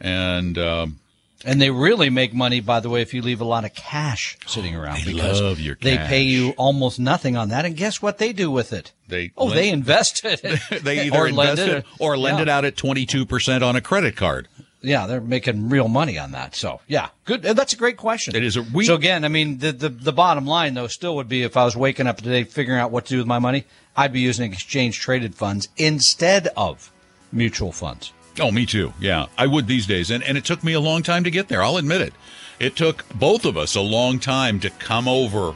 and 0.00 0.56
um, 0.58 0.98
And 1.44 1.60
they 1.60 1.70
really 1.70 2.10
make 2.10 2.32
money, 2.32 2.60
by 2.60 2.80
the 2.80 2.88
way, 2.88 3.02
if 3.02 3.12
you 3.14 3.22
leave 3.22 3.40
a 3.40 3.44
lot 3.44 3.64
of 3.64 3.74
cash 3.74 4.36
sitting 4.46 4.76
around 4.76 5.04
They 5.04 5.12
because 5.12 5.40
love 5.40 5.60
your 5.60 5.74
cash. 5.74 5.84
they 5.84 5.96
pay 5.98 6.22
you 6.22 6.50
almost 6.56 7.00
nothing 7.00 7.36
on 7.36 7.48
that. 7.48 7.64
And 7.64 7.76
guess 7.76 8.00
what 8.00 8.18
they 8.18 8.32
do 8.32 8.50
with 8.50 8.72
it? 8.72 8.92
They 9.08 9.32
oh, 9.36 9.46
lend- 9.46 9.58
they 9.58 9.68
invest 9.70 10.24
it. 10.24 10.42
They 10.82 11.06
either 11.06 11.18
or 11.18 11.28
invest 11.28 11.60
it, 11.62 11.68
it 11.68 11.86
or 11.98 12.16
lend 12.16 12.38
yeah. 12.38 12.42
it 12.42 12.48
out 12.48 12.64
at 12.64 12.76
22% 12.76 13.62
on 13.62 13.76
a 13.76 13.80
credit 13.80 14.16
card. 14.16 14.48
Yeah, 14.84 15.06
they're 15.06 15.20
making 15.20 15.68
real 15.68 15.86
money 15.86 16.18
on 16.18 16.32
that. 16.32 16.56
So 16.56 16.80
yeah, 16.88 17.10
good. 17.24 17.42
That's 17.42 17.72
a 17.72 17.76
great 17.76 17.96
question. 17.96 18.34
It 18.34 18.42
is 18.42 18.56
a- 18.56 18.62
we- 18.62 18.84
so 18.84 18.96
again, 18.96 19.24
I 19.24 19.28
mean, 19.28 19.58
the, 19.58 19.70
the 19.72 19.88
the 19.88 20.12
bottom 20.12 20.44
line 20.44 20.74
though 20.74 20.88
still 20.88 21.14
would 21.16 21.28
be 21.28 21.44
if 21.44 21.56
I 21.56 21.64
was 21.64 21.76
waking 21.76 22.08
up 22.08 22.18
today 22.18 22.42
figuring 22.42 22.80
out 22.80 22.90
what 22.90 23.04
to 23.06 23.10
do 23.10 23.18
with 23.18 23.26
my 23.28 23.38
money, 23.38 23.64
I'd 23.96 24.12
be 24.12 24.20
using 24.20 24.52
exchange 24.52 24.98
traded 24.98 25.36
funds 25.36 25.68
instead 25.76 26.48
of 26.56 26.90
mutual 27.30 27.70
funds. 27.70 28.12
Oh, 28.40 28.50
me 28.50 28.66
too. 28.66 28.92
Yeah, 28.98 29.26
I 29.36 29.46
would 29.46 29.66
these 29.66 29.86
days. 29.86 30.10
And, 30.10 30.22
and 30.24 30.38
it 30.38 30.44
took 30.44 30.64
me 30.64 30.72
a 30.72 30.80
long 30.80 31.02
time 31.02 31.24
to 31.24 31.30
get 31.30 31.48
there. 31.48 31.62
I'll 31.62 31.76
admit 31.76 32.00
it. 32.00 32.14
It 32.58 32.76
took 32.76 33.08
both 33.18 33.44
of 33.44 33.56
us 33.56 33.74
a 33.74 33.80
long 33.80 34.18
time 34.18 34.60
to 34.60 34.70
come 34.70 35.08
over 35.08 35.54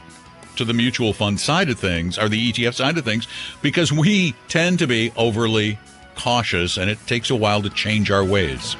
to 0.57 0.65
the 0.65 0.73
mutual 0.73 1.13
fund 1.13 1.39
side 1.39 1.69
of 1.69 1.79
things 1.79 2.17
or 2.17 2.29
the 2.29 2.51
ETF 2.51 2.73
side 2.75 2.97
of 2.97 3.05
things 3.05 3.27
because 3.61 3.91
we 3.91 4.33
tend 4.47 4.79
to 4.79 4.87
be 4.87 5.11
overly 5.15 5.79
cautious 6.15 6.77
and 6.77 6.89
it 6.89 6.97
takes 7.07 7.29
a 7.29 7.35
while 7.35 7.61
to 7.61 7.69
change 7.69 8.11
our 8.11 8.25
ways. 8.25 8.75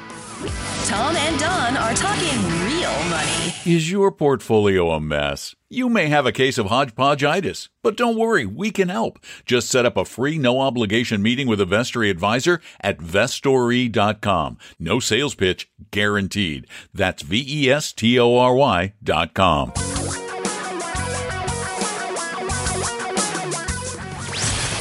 Tom 0.86 1.16
and 1.16 1.40
Don 1.40 1.76
are 1.76 1.94
talking 1.94 2.38
real 2.64 2.92
money. 3.10 3.54
Is 3.66 3.90
your 3.90 4.12
portfolio 4.12 4.90
a 4.92 5.00
mess? 5.00 5.56
You 5.68 5.88
may 5.88 6.06
have 6.06 6.26
a 6.26 6.32
case 6.32 6.58
of 6.58 6.68
hodgepodgeitis, 6.68 7.68
but 7.82 7.96
don't 7.96 8.16
worry, 8.16 8.46
we 8.46 8.70
can 8.70 8.88
help. 8.88 9.18
Just 9.44 9.68
set 9.68 9.84
up 9.84 9.96
a 9.96 10.04
free 10.04 10.38
no 10.38 10.60
obligation 10.60 11.22
meeting 11.22 11.48
with 11.48 11.60
a 11.60 11.64
Vestory 11.66 12.08
advisor 12.08 12.60
at 12.80 12.98
vestory.com. 12.98 14.58
No 14.78 15.00
sales 15.00 15.34
pitch 15.34 15.68
guaranteed. 15.90 16.68
That's 16.94 17.22
V 17.22 17.44
E 17.48 17.68
S 17.70 17.92
T 17.92 18.16
O 18.18 18.36
R 18.36 18.54
Y 18.54 18.94
dot 19.02 19.34
com. 19.34 19.72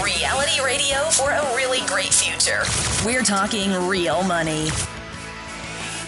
Reality 0.04 0.62
radio 0.64 0.98
for 1.10 1.32
a 1.32 1.56
really 1.56 1.80
great 1.88 2.14
future. 2.14 2.62
We're 3.04 3.24
talking 3.24 3.72
real 3.88 4.24
money. 4.24 4.70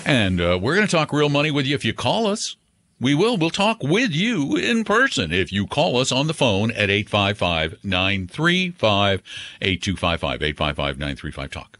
And 0.09 0.41
uh, 0.41 0.57
we're 0.59 0.73
going 0.73 0.87
to 0.87 0.91
talk 0.91 1.13
real 1.13 1.29
money 1.29 1.51
with 1.51 1.67
you 1.67 1.75
if 1.75 1.85
you 1.85 1.93
call 1.93 2.25
us. 2.25 2.55
We 2.99 3.13
will. 3.13 3.37
We'll 3.37 3.51
talk 3.51 3.77
with 3.83 4.09
you 4.11 4.55
in 4.57 4.83
person 4.83 5.31
if 5.31 5.51
you 5.53 5.67
call 5.67 5.97
us 5.97 6.11
on 6.11 6.25
the 6.25 6.33
phone 6.33 6.71
at 6.71 6.89
855 6.89 7.77
935 7.83 9.21
8255. 9.61 10.41
855 10.41 10.97
935 10.97 11.51
Talk. 11.51 11.77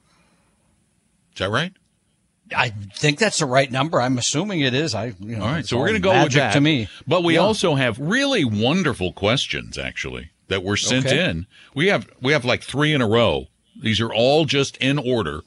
Is 1.33 1.39
that 1.39 1.49
right? 1.49 1.73
I 2.55 2.69
think 2.69 3.17
that's 3.17 3.39
the 3.39 3.47
right 3.47 3.71
number. 3.71 3.99
I'm 3.99 4.19
assuming 4.19 4.59
it 4.61 4.75
is. 4.75 4.93
I 4.93 5.13
you 5.19 5.35
know, 5.37 5.41
All 5.45 5.51
right. 5.51 5.65
So 5.65 5.77
we're 5.77 5.87
going 5.87 6.01
to 6.01 6.07
go 6.07 6.23
with 6.23 6.33
that. 6.33 6.53
to 6.53 6.61
me. 6.61 6.87
But 7.07 7.23
we 7.23 7.33
Yeah. 7.33 7.39
also 7.41 7.75
have 7.75 7.97
really 7.99 8.45
wonderful 8.45 9.11
questions, 9.11 9.77
actually, 9.77 10.29
that 10.49 10.63
were 10.63 10.77
sent 10.77 11.07
Okay. 11.07 11.29
in. 11.29 11.47
We 11.73 11.87
have 11.87 12.07
we 12.21 12.31
have 12.33 12.45
like 12.45 12.61
three 12.61 12.93
in 12.93 13.01
a 13.01 13.07
row. 13.07 13.47
These 13.81 13.99
are 13.99 14.13
all 14.13 14.45
just 14.45 14.77
in 14.77 14.99
order 14.99 15.41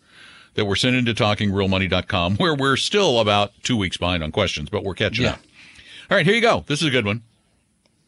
that 0.55 0.65
were 0.65 0.77
sent 0.77 0.97
into 0.97 1.15
talkingrealmoney.com, 1.15 2.37
where 2.39 2.55
we're 2.55 2.77
still 2.77 3.21
about 3.21 3.53
two 3.63 3.77
weeks 3.77 3.97
behind 3.97 4.23
on 4.23 4.33
questions, 4.33 4.69
but 4.71 4.85
we're 4.85 4.95
catching 4.95 5.25
Yeah. 5.25 5.33
up. 5.33 5.41
All 6.11 6.17
right, 6.17 6.27
here 6.27 6.35
you 6.35 6.41
go. 6.43 6.65
This 6.67 6.83
is 6.83 6.89
a 6.89 6.91
good 6.91 7.07
one. 7.07 7.23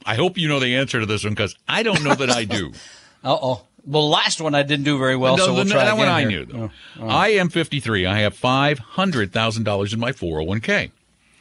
I 0.06 0.14
hope 0.16 0.36
you 0.36 0.48
know 0.48 0.60
the 0.60 0.76
answer 0.76 1.00
to 1.00 1.06
this 1.06 1.24
one 1.24 1.32
because 1.32 1.56
I 1.66 1.82
don't 1.82 2.02
know 2.04 2.14
that 2.14 2.30
I 2.30 2.44
do. 2.44 2.72
Uh 3.24 3.38
oh. 3.40 3.62
Well, 3.86 4.10
last 4.10 4.38
one 4.42 4.54
I 4.54 4.62
didn't 4.62 4.84
do 4.84 4.98
very 4.98 5.16
well, 5.16 5.38
No, 5.38 5.46
so 5.46 5.54
we'll 5.54 5.64
the- 5.64 5.70
try 5.70 5.86
that 5.86 5.96
one 5.96 6.08
I 6.08 6.20
here. 6.20 6.28
knew 6.28 6.44
though. 6.44 6.70
Oh, 7.00 7.08
I 7.08 7.28
am 7.28 7.48
53. 7.48 8.04
I 8.04 8.18
have 8.18 8.34
$500,000 8.38 9.92
in 9.94 9.98
my 10.00 10.12
401k. 10.12 10.90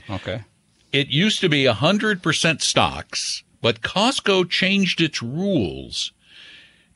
okay. 0.10 0.44
It 0.94 1.08
used 1.10 1.42
to 1.42 1.50
be 1.50 1.66
100% 1.66 2.62
stocks, 2.62 3.44
but 3.62 3.82
Costco 3.82 4.50
changed 4.50 5.02
its 5.02 5.22
rules 5.22 6.14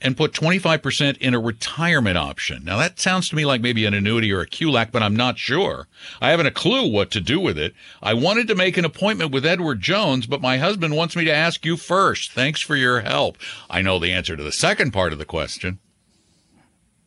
and 0.02 0.18
put 0.18 0.34
25% 0.34 1.18
in 1.18 1.34
a 1.34 1.40
retirement 1.40 2.18
option. 2.18 2.64
Now 2.64 2.78
that 2.78 3.00
sounds 3.00 3.30
to 3.30 3.36
me 3.36 3.46
like 3.46 3.62
maybe 3.62 3.86
an 3.86 3.94
annuity 3.94 4.32
or 4.32 4.42
a 4.42 4.48
QLAC, 4.48 4.92
but 4.92 5.04
I'm 5.04 5.16
not 5.16 5.38
sure. 5.38 5.88
I 6.22 6.30
haven't 6.30 6.46
a 6.46 6.52
clue 6.52 6.92
what 6.92 7.12
to 7.12 7.22
do 7.22 7.40
with 7.40 7.58
it. 7.58 7.74
I 8.02 8.14
wanted 8.14 8.48
to 8.48 8.56
make 8.56 8.78
an 8.78 8.86
appointment 8.86 9.32
with 9.32 9.46
Edward 9.46 9.82
Jones, 9.82 10.28
but 10.28 10.42
my 10.42 10.58
husband 10.58 10.96
wants 10.96 11.16
me 11.16 11.26
to 11.26 11.34
ask 11.34 11.66
you 11.66 11.78
first. 11.78 12.32
Thanks 12.32 12.62
for 12.62 12.76
your 12.76 13.02
help. 13.02 13.38
I 13.70 13.82
know 13.82 14.00
the 14.00 14.12
answer 14.12 14.36
to 14.36 14.44
the 14.44 14.52
second 14.52 14.92
part 14.92 15.14
of 15.14 15.20
the 15.20 15.26
question. 15.26 15.80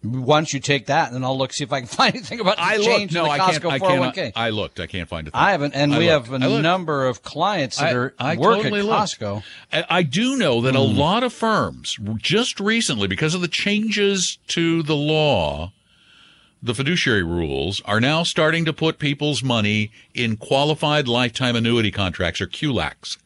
Why 0.02 0.38
don't 0.38 0.50
you 0.50 0.60
take 0.60 0.86
that, 0.86 1.08
and 1.08 1.16
then 1.16 1.24
I'll 1.24 1.36
look 1.36 1.52
see 1.52 1.62
if 1.64 1.72
I 1.74 1.80
can 1.80 1.86
find 1.88 2.14
anything 2.14 2.40
about 2.40 2.56
the 2.56 2.62
I 2.62 2.76
looked. 2.76 2.84
change 2.88 3.12
No, 3.12 3.24
in 3.24 3.26
the 3.28 3.32
I 3.32 3.38
Costco 3.38 3.60
can't. 3.70 3.72
I 3.74 3.78
401k. 3.80 4.14
can't. 4.14 4.36
I 4.36 4.48
looked. 4.50 4.80
I 4.80 4.86
can't 4.86 5.08
find 5.08 5.26
it. 5.28 5.34
I 5.36 5.50
haven't, 5.50 5.74
and 5.74 5.94
I 5.94 5.98
we 5.98 6.10
looked. 6.10 6.28
have 6.28 6.40
a 6.42 6.44
I 6.44 6.48
looked. 6.48 6.62
number 6.62 7.06
of 7.06 7.22
clients 7.22 7.76
that 7.78 7.94
are 7.94 8.14
work 8.38 8.64
at. 8.64 8.72
Costco. 8.72 9.42
I, 9.72 9.84
I 9.90 10.02
do 10.02 10.36
know 10.36 10.60
that 10.62 10.74
a 10.74 10.80
lot 10.80 11.22
of 11.22 11.32
firms 11.34 11.98
just 12.16 12.60
recently, 12.60 13.08
because 13.08 13.34
of 13.34 13.42
the 13.42 13.48
changes 13.48 14.38
to 14.48 14.82
the 14.82 14.96
law, 14.96 15.72
the 16.62 16.74
fiduciary 16.74 17.22
rules 17.22 17.80
are 17.84 18.00
now 18.00 18.22
starting 18.22 18.64
to 18.64 18.72
put 18.72 18.98
people's 18.98 19.42
money 19.42 19.90
in 20.14 20.36
qualified 20.38 21.08
lifetime 21.08 21.56
annuity 21.56 21.90
contracts 21.90 22.40
or 22.40 22.46
QLACs. 22.46 23.18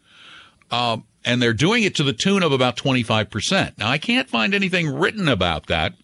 Um, 0.70 1.04
and 1.24 1.40
they're 1.40 1.52
doing 1.54 1.84
it 1.84 1.94
to 1.96 2.02
the 2.02 2.12
tune 2.12 2.42
of 2.42 2.52
about 2.52 2.76
25%. 2.76 3.78
Now, 3.78 3.88
I 3.88 3.98
can't 3.98 4.28
find 4.28 4.54
anything 4.54 4.92
written 4.92 5.28
about 5.28 5.66
that, 5.66 5.94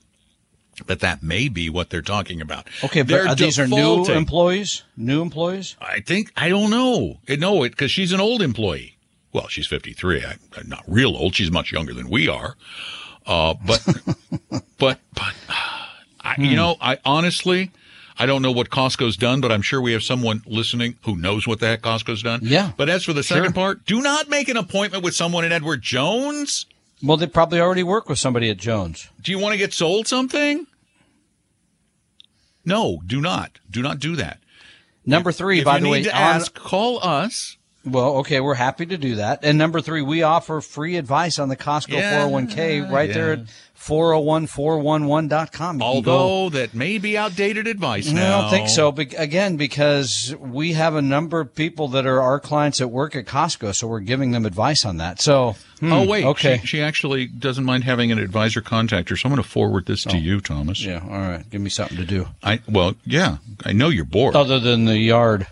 but 0.87 1.01
that 1.01 1.23
may 1.23 1.49
be 1.49 1.69
what 1.69 1.91
they're 1.91 2.03
talking 2.03 2.41
about. 2.41 2.67
Okay, 2.85 3.03
but 3.03 3.09
They're 3.09 3.29
uh, 3.29 3.35
these 3.35 3.59
are 3.59 3.67
new 3.67 4.05
employees. 4.07 4.83
New 4.97 5.21
employees. 5.23 5.77
I 5.81 6.01
think 6.01 6.33
I 6.37 6.49
don't 6.49 6.71
know. 6.71 7.19
I 7.29 7.37
know 7.37 7.63
it 7.65 7.71
because 7.71 7.91
she's 7.91 8.13
an 8.13 8.21
old 8.21 8.41
employee. 8.43 8.97
Well, 9.33 9.49
she's 9.49 9.67
53. 9.67 10.25
I, 10.25 10.37
I'm 10.57 10.69
not 10.69 10.83
real 10.89 11.17
old. 11.17 11.35
She's 11.37 11.51
much 11.53 11.71
younger 11.71 11.95
than 11.95 12.09
we 12.11 12.29
are. 12.29 12.57
Uh, 13.27 13.55
but, 13.65 13.87
but, 14.79 14.99
but, 15.15 15.35
I, 16.23 16.35
Hmm. 16.35 16.43
you 16.45 16.57
know, 16.57 16.77
I 16.81 16.99
honestly, 17.05 17.71
I 18.19 18.27
don't 18.27 18.43
know 18.43 18.51
what 18.53 18.71
Costco's 18.71 19.17
done, 19.17 19.41
but 19.41 19.53
I'm 19.53 19.63
sure 19.63 19.81
we 19.81 19.93
have 19.93 20.03
someone 20.03 20.43
listening 20.47 20.97
who 21.05 21.17
knows 21.17 21.47
what 21.47 21.61
the 21.61 21.67
heck 21.69 21.83
Costco's 21.83 22.23
done. 22.23 22.41
Yeah. 22.43 22.73
But 22.77 22.89
as 22.89 23.05
for 23.05 23.13
the 23.13 23.23
second 23.23 23.45
Sure. 23.45 23.53
part, 23.53 23.85
do 23.87 24.03
not 24.03 24.29
make 24.29 24.49
an 24.49 24.57
appointment 24.57 25.05
with 25.05 25.15
someone 25.15 25.45
in 25.45 25.53
Edward 25.53 25.81
Jones. 25.83 26.67
Well, 27.03 27.17
they 27.17 27.27
probably 27.27 27.61
already 27.61 27.83
work 27.83 28.09
with 28.09 28.19
somebody 28.19 28.51
at 28.51 28.59
Jones. 28.59 29.09
Do 29.23 29.33
you 29.33 29.39
want 29.39 29.53
to 29.53 29.59
get 29.59 29.73
sold 29.73 30.07
something? 30.07 30.67
No, 32.65 33.01
do 33.07 33.21
not. 33.21 33.59
Do 33.71 33.83
not 33.83 33.99
do 33.99 34.17
that. 34.17 34.39
Number 35.07 35.33
three, 35.33 35.61
if 35.61 35.65
by 35.65 35.77
you 35.77 35.81
the 35.81 35.85
need 35.87 35.91
way, 35.91 36.03
to 36.05 36.11
on- 36.15 36.23
ask, 36.23 36.55
call 36.55 37.03
us. 37.03 37.57
Well, 37.87 38.17
okay, 38.19 38.41
we're 38.41 38.55
happy 38.55 38.85
to 38.85 38.99
do 38.99 39.15
that. 39.15 39.41
And 39.43 39.57
number 39.57 39.81
three, 39.81 40.03
we 40.03 40.23
offer 40.23 40.61
free 40.61 40.97
advice 40.99 41.39
on 41.39 41.49
the 41.49 41.57
Costco 41.57 41.95
Yeah, 41.95 42.27
401k 42.29 42.91
right 42.91 43.11
there 43.13 43.33
at 43.33 43.39
401411.com. 43.81 45.77
You 45.77 45.81
go- 45.81 45.85
Although 46.19 46.51
that 46.51 46.75
may 46.75 46.99
be 46.99 47.17
outdated 47.17 47.67
advice 47.67 48.09
I 48.11 48.13
now. 48.13 48.41
don't 48.43 48.51
think 48.51 48.69
so. 48.69 48.93
Be- 48.93 49.15
again, 49.17 49.57
because 49.57 50.35
we 50.39 50.75
have 50.75 50.95
a 50.95 51.03
number 51.03 51.41
of 51.41 51.55
people 51.55 51.89
that 51.89 52.07
are 52.07 52.21
our 52.21 52.39
clients 52.41 52.79
that 52.79 52.89
work 52.89 53.17
at 53.17 53.25
Costco, 53.27 53.75
so 53.75 53.87
we're 53.87 54.01
giving 54.01 54.33
them 54.33 54.45
advice 54.47 54.85
on 54.85 54.99
that. 54.99 55.21
So, 55.21 55.57
hmm, 55.81 55.93
oh 55.93 56.07
wait, 56.07 56.25
okay, 56.25 56.59
She, 56.59 56.67
she 56.67 56.83
actually 56.83 57.27
doesn't 57.27 57.65
mind 57.65 57.85
having 57.85 58.13
an 58.13 58.19
advisor 58.19 58.61
contact 58.61 59.09
her. 59.09 59.17
So 59.17 59.29
I'm 59.29 59.35
going 59.35 59.43
to 59.43 59.49
forward 59.49 59.87
this 59.87 60.05
to 60.05 60.19
you, 60.19 60.41
Thomas. 60.41 60.85
Oh. 60.87 60.91
yeah, 60.91 61.03
all 61.03 61.09
right, 61.19 61.49
give 61.51 61.61
me 61.61 61.71
something 61.71 61.97
to 61.97 62.05
do 62.05 62.29
I 62.43 62.61
well, 62.69 62.95
yeah, 63.05 63.39
I 63.65 63.73
know 63.73 63.89
you're 63.89 64.05
bored. 64.05 64.37
other 64.37 64.59
than 64.59 64.85
the 64.85 64.99
yard. 64.99 65.47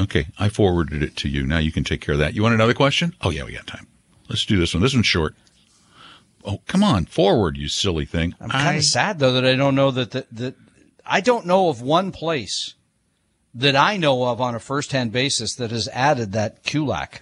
Okay, 0.00 0.26
I 0.38 0.48
forwarded 0.48 1.02
it 1.02 1.16
to 1.16 1.28
you. 1.28 1.46
Now 1.46 1.58
you 1.58 1.70
can 1.70 1.84
take 1.84 2.00
care 2.00 2.14
of 2.14 2.18
that. 2.18 2.34
You 2.34 2.42
want 2.42 2.54
another 2.54 2.74
question? 2.74 3.14
Oh 3.20 3.30
yeah, 3.30 3.44
we 3.44 3.52
got 3.52 3.66
time. 3.66 3.86
Let's 4.28 4.46
do 4.46 4.58
this 4.58 4.72
one. 4.72 4.82
This 4.82 4.94
one's 4.94 5.06
short. 5.06 5.34
Oh 6.44 6.60
come 6.66 6.82
on, 6.82 7.04
forward, 7.06 7.56
you 7.56 7.68
silly 7.68 8.04
thing. 8.04 8.34
I'm 8.40 8.50
kind 8.50 8.76
of 8.78 8.84
sad 8.84 9.18
though 9.18 9.32
that 9.32 9.44
I 9.44 9.54
don't 9.54 9.74
know 9.74 9.90
that 9.90 10.10
that, 10.12 10.26
that 10.34 10.54
I 11.06 11.20
don't 11.20 11.46
know 11.46 11.68
of 11.68 11.80
one 11.82 12.10
place 12.12 12.74
that 13.54 13.76
I 13.76 13.96
know 13.96 14.24
of 14.24 14.40
on 14.40 14.54
a 14.54 14.58
first-hand 14.60 15.12
basis 15.12 15.54
that 15.56 15.70
has 15.70 15.86
added 15.88 16.32
that 16.32 16.62
QLAC. 16.64 17.20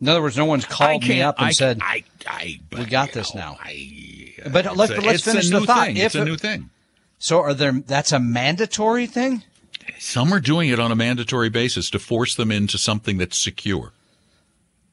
In 0.00 0.08
other 0.08 0.22
words, 0.22 0.36
no 0.36 0.44
one's 0.44 0.64
called 0.64 1.02
me 1.08 1.20
up 1.22 1.38
and 1.38 1.48
I, 1.48 1.50
said, 1.50 1.80
I, 1.82 2.04
I, 2.26 2.60
"We 2.70 2.84
got 2.84 3.12
this 3.12 3.34
now." 3.34 3.56
I, 3.60 4.34
uh, 4.44 4.50
But 4.50 4.66
a- 4.66 4.72
let's 4.72 5.22
finish 5.24 5.50
the 5.50 5.62
thought. 5.62 5.86
Thing. 5.86 5.96
If 5.96 6.06
It's 6.06 6.14
a 6.14 6.22
it- 6.22 6.24
new 6.26 6.36
thing. 6.36 6.70
"So 7.18 7.40
are 7.40 7.54
there? 7.54 7.72
That's 7.72 8.12
a 8.12 8.20
mandatory 8.20 9.06
thing." 9.06 9.42
Some 9.98 10.32
are 10.34 10.40
doing 10.40 10.68
it 10.68 10.78
on 10.78 10.92
a 10.92 10.96
mandatory 10.96 11.48
basis 11.48 11.88
to 11.90 11.98
force 11.98 12.34
them 12.34 12.52
into 12.52 12.76
something 12.76 13.16
that's 13.18 13.38
secure. 13.38 13.92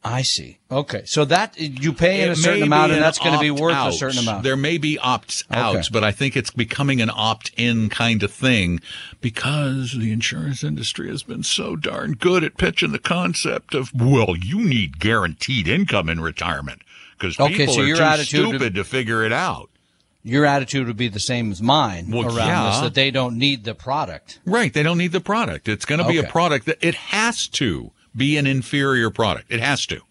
I 0.06 0.22
see. 0.22 0.58
Okay, 0.70 1.04
so 1.06 1.24
that 1.26 1.58
you 1.58 1.94
pay 1.94 2.24
in 2.24 2.30
a 2.32 2.36
certain 2.36 2.64
amount, 2.64 2.90
be 2.90 2.96
and 2.96 3.02
that's 3.04 3.20
going 3.20 3.34
to 3.34 3.40
be 3.40 3.52
worth 3.52 3.76
a 3.78 3.94
certain 3.94 4.20
amount. 4.20 4.44
There 4.44 4.58
may 4.58 4.78
be 4.78 4.98
opts 4.98 5.46
outs, 5.50 5.88
Okay. 5.88 5.88
but 5.94 6.04
I 6.04 6.12
think 6.12 6.36
it's 6.36 6.52
becoming 6.52 7.00
an 7.02 7.10
opt 7.14 7.52
in 7.56 7.88
kind 7.90 8.22
of 8.22 8.32
thing 8.34 8.82
because 9.22 9.94
the 9.98 10.12
insurance 10.12 10.64
industry 10.64 11.08
has 11.10 11.24
been 11.24 11.44
so 11.44 11.76
darn 11.78 12.14
good 12.14 12.44
at 12.44 12.58
pitching 12.58 12.92
the 12.92 13.00
concept 13.00 13.74
of, 13.74 13.92
well, 13.94 14.36
you 14.36 14.64
need 14.64 15.00
guaranteed 15.00 15.68
income 15.68 16.10
in 16.10 16.20
retirement 16.20 16.82
because 17.18 17.40
Okay, 17.40 17.56
people 17.56 17.74
so 17.76 17.82
are 17.82 17.86
your 17.86 17.98
too 17.98 18.04
attitude- 18.04 18.48
stupid 18.50 18.76
to 18.76 18.84
figure 18.84 19.24
it 19.24 19.32
out. 19.32 19.70
your 20.22 20.46
attitude 20.46 20.88
would 20.88 20.98
be 20.98 21.08
the 21.08 21.20
same 21.20 21.52
as 21.52 21.62
mine 21.62 22.10
Well, 22.12 22.26
around 22.26 22.48
yeah. 22.48 22.70
this 22.72 22.80
that 22.82 22.94
they 22.94 23.10
don't 23.12 23.38
need 23.38 23.64
the 23.64 23.74
product. 23.76 24.40
Right. 24.46 24.74
They 24.74 24.84
don't 24.84 24.98
need 24.98 25.12
the 25.14 25.22
product. 25.22 25.68
It's 25.70 25.86
going 25.86 26.00
to 26.02 26.08
be 26.08 26.18
a 26.18 26.24
product 26.24 26.66
that 26.66 26.78
it 26.82 26.96
has 26.96 27.48
to 27.50 27.92
be 28.16 28.38
an 28.38 28.48
inferior 28.48 29.10
product. 29.10 29.52
It 29.52 29.60
has 29.60 29.86
to 29.88 30.02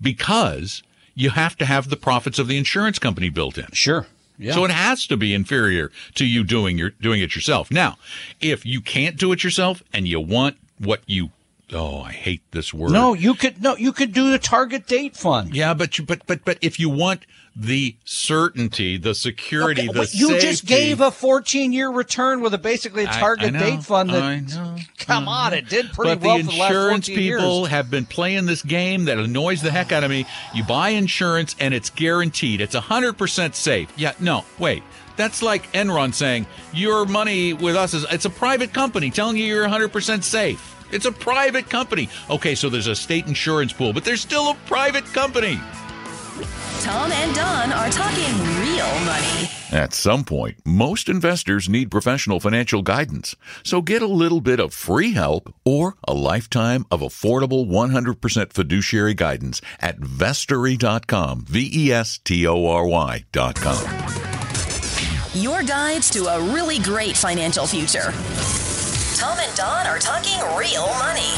because 0.00 0.82
you 1.14 1.30
have 1.30 1.56
to 1.58 1.66
have 1.66 1.90
the 1.90 1.96
profits 1.96 2.38
of 2.38 2.48
the 2.48 2.56
insurance 2.56 2.98
company 2.98 3.28
built 3.28 3.58
in. 3.58 3.68
Sure. 3.72 4.06
Yeah. 4.38 4.54
So 4.54 4.64
it 4.64 4.70
has 4.70 5.06
to 5.06 5.16
be 5.16 5.34
inferior 5.34 5.90
to 6.14 6.24
you 6.24 6.42
doing 6.42 6.78
your 6.78 6.90
doing 6.90 7.20
it 7.20 7.34
yourself. 7.34 7.70
Now, 7.70 7.96
if 8.40 8.64
you 8.66 8.80
can't 8.80 9.16
do 9.16 9.30
it 9.32 9.44
yourself 9.44 9.82
and 9.92 10.08
you 10.08 10.20
want 10.20 10.56
what 10.78 11.02
you 11.06 11.30
oh, 11.72 12.02
I 12.02 12.12
hate 12.12 12.42
this 12.50 12.72
word. 12.74 12.92
no, 12.92 13.14
you 13.14 13.34
could 13.34 13.62
no, 13.62 13.76
you 13.76 13.92
could 13.92 14.12
do 14.12 14.30
the 14.30 14.38
target 14.38 14.86
date 14.86 15.16
fund. 15.16 15.54
Yeah, 15.54 15.74
but 15.74 15.98
you, 15.98 16.04
but 16.04 16.26
but 16.26 16.44
but 16.44 16.58
if 16.60 16.80
you 16.80 16.88
want 16.88 17.24
the 17.54 17.96
certainty, 18.04 18.96
the 18.96 19.14
security, 19.14 19.88
Okay, 19.88 19.92
the 19.92 20.10
you 20.12 20.40
just 20.40 20.64
gave 20.64 21.00
a 21.00 21.10
14 21.10 21.72
year 21.72 21.90
return 21.90 22.40
with 22.40 22.54
a 22.54 22.58
basically 22.58 23.04
a 23.04 23.10
I- 23.10 23.20
target 23.20 23.48
I 23.48 23.50
know, 23.50 23.60
date 23.60 23.82
fund 23.84 24.10
that 24.10 24.71
I 25.08 25.14
know, 25.14 25.18
come 25.20 25.28
on, 25.28 25.52
mm-hmm. 25.52 25.58
it 25.58 25.68
did 25.68 25.92
pretty 25.92 26.14
but 26.14 26.26
well 26.26 26.38
the 26.38 26.44
for 26.44 26.50
the 26.50 26.58
last 26.58 26.70
insurance 26.70 27.08
people 27.08 27.60
years. 27.60 27.68
have 27.68 27.90
been 27.90 28.06
playing 28.06 28.46
this 28.46 28.62
game 28.62 29.04
that 29.06 29.18
annoys 29.18 29.62
the 29.62 29.70
heck 29.70 29.92
out 29.92 30.04
of 30.04 30.10
me. 30.10 30.26
You 30.54 30.64
buy 30.64 30.90
insurance 30.90 31.56
and 31.58 31.74
it's 31.74 31.90
guaranteed. 31.90 32.60
It's 32.60 32.74
100% 32.74 33.54
safe. 33.54 33.92
Yeah, 33.96 34.12
no, 34.20 34.44
wait. 34.58 34.82
That's 35.16 35.42
like 35.42 35.70
Enron 35.72 36.14
saying 36.14 36.46
your 36.72 37.04
money 37.04 37.52
with 37.52 37.76
us 37.76 37.94
is 37.94 38.06
it's 38.10 38.24
a 38.24 38.30
private 38.30 38.72
company 38.72 39.10
telling 39.10 39.36
you 39.36 39.44
you're 39.44 39.66
100% 39.66 40.22
safe. 40.22 40.68
It's 40.90 41.06
a 41.06 41.12
private 41.12 41.70
company. 41.70 42.08
Okay, 42.28 42.54
so 42.54 42.68
there's 42.68 42.86
a 42.86 42.94
state 42.94 43.26
insurance 43.26 43.72
pool, 43.72 43.92
but 43.92 44.04
there's 44.04 44.20
still 44.20 44.50
a 44.50 44.54
private 44.66 45.04
company. 45.06 45.58
Tom 46.80 47.12
and 47.12 47.34
Don 47.34 47.72
are 47.72 47.90
talking 47.90 48.32
real 48.60 48.88
money. 49.04 49.61
At 49.72 49.94
some 49.94 50.22
point, 50.22 50.58
most 50.66 51.08
investors 51.08 51.66
need 51.66 51.90
professional 51.90 52.40
financial 52.40 52.82
guidance. 52.82 53.34
So 53.62 53.80
get 53.80 54.02
a 54.02 54.06
little 54.06 54.42
bit 54.42 54.60
of 54.60 54.74
free 54.74 55.12
help 55.12 55.54
or 55.64 55.96
a 56.06 56.12
lifetime 56.12 56.84
of 56.90 57.00
affordable 57.00 57.66
100% 57.66 58.52
fiduciary 58.52 59.14
guidance 59.14 59.62
at 59.80 59.98
vestory.com. 59.98 61.46
V 61.46 61.70
E 61.72 61.90
S 61.90 62.18
T 62.18 62.46
O 62.46 62.66
R 62.66 62.86
Y.com. 62.86 63.82
Your 65.32 65.62
guides 65.62 66.10
to 66.10 66.26
a 66.26 66.52
really 66.52 66.78
great 66.78 67.16
financial 67.16 67.66
future. 67.66 68.12
Tom 69.16 69.38
and 69.38 69.56
Don 69.56 69.86
are 69.86 69.98
talking 69.98 70.38
real 70.54 70.86
money. 70.98 71.32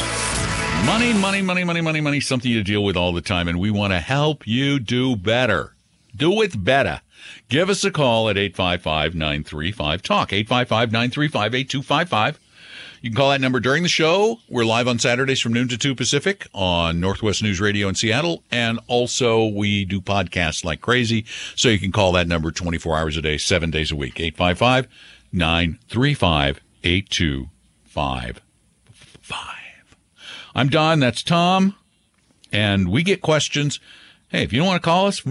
Money, 0.85 1.13
money, 1.13 1.41
money, 1.41 1.63
money, 1.63 1.81
money, 1.81 2.01
money, 2.01 2.19
something 2.19 2.51
you 2.51 2.65
deal 2.65 2.83
with 2.83 2.97
all 2.97 3.13
the 3.13 3.21
time, 3.21 3.47
and 3.47 3.61
we 3.61 3.71
want 3.71 3.93
to 3.93 4.01
help 4.01 4.45
you 4.45 4.81
do 4.81 5.15
better. 5.15 5.77
Do 6.17 6.43
it 6.43 6.65
better. 6.65 7.01
Give 7.49 7.71
us 7.71 7.85
a 7.85 7.91
call 7.91 8.29
at 8.29 8.37
855 8.37 9.15
935 9.15 10.03
TALK, 10.03 10.33
855 10.33 10.93
935 10.93 11.55
8255. 11.55 12.41
You 13.05 13.11
can 13.11 13.17
call 13.17 13.31
that 13.31 13.41
number 13.43 13.61
during 13.61 13.83
the 13.83 13.89
show. 13.91 14.39
We're 14.49 14.65
live 14.65 14.89
on 14.89 14.99
Saturdays 14.99 15.39
from 15.39 15.53
noon 15.53 15.69
to 15.69 15.77
2 15.77 15.95
Pacific 15.95 16.47
on 16.55 17.01
Northwest 17.01 17.43
News 17.43 17.61
Radio 17.61 17.87
in 17.87 17.95
Seattle. 17.95 18.43
And 18.51 18.81
also, 18.87 19.45
we 19.47 19.85
do 19.85 20.01
podcasts 20.01 20.65
like 20.65 20.81
crazy. 20.81 21.27
So 21.55 21.69
you 21.69 21.79
can 21.79 21.93
call 21.93 22.13
that 22.13 22.27
number 22.27 22.51
24 22.51 22.97
hours 22.97 23.19
a 23.19 23.23
day, 23.23 23.37
seven 23.37 23.71
days 23.71 23.93
a 23.93 23.97
week, 23.97 24.19
855 24.19 24.89
935 25.33 26.61
8255. 26.83 28.41
I'm 30.55 30.69
Don. 30.69 31.01
That's 31.01 31.23
Tom. 31.23 31.75
And 32.53 32.89
we 32.89 33.03
get 33.03 33.21
questions. 33.21 33.81
Hey, 34.29 34.43
if 34.43 34.53
you 34.53 34.59
don't 34.59 34.69
want 34.69 34.83
to 34.83 34.85
call 34.85 35.07
us, 35.07 35.23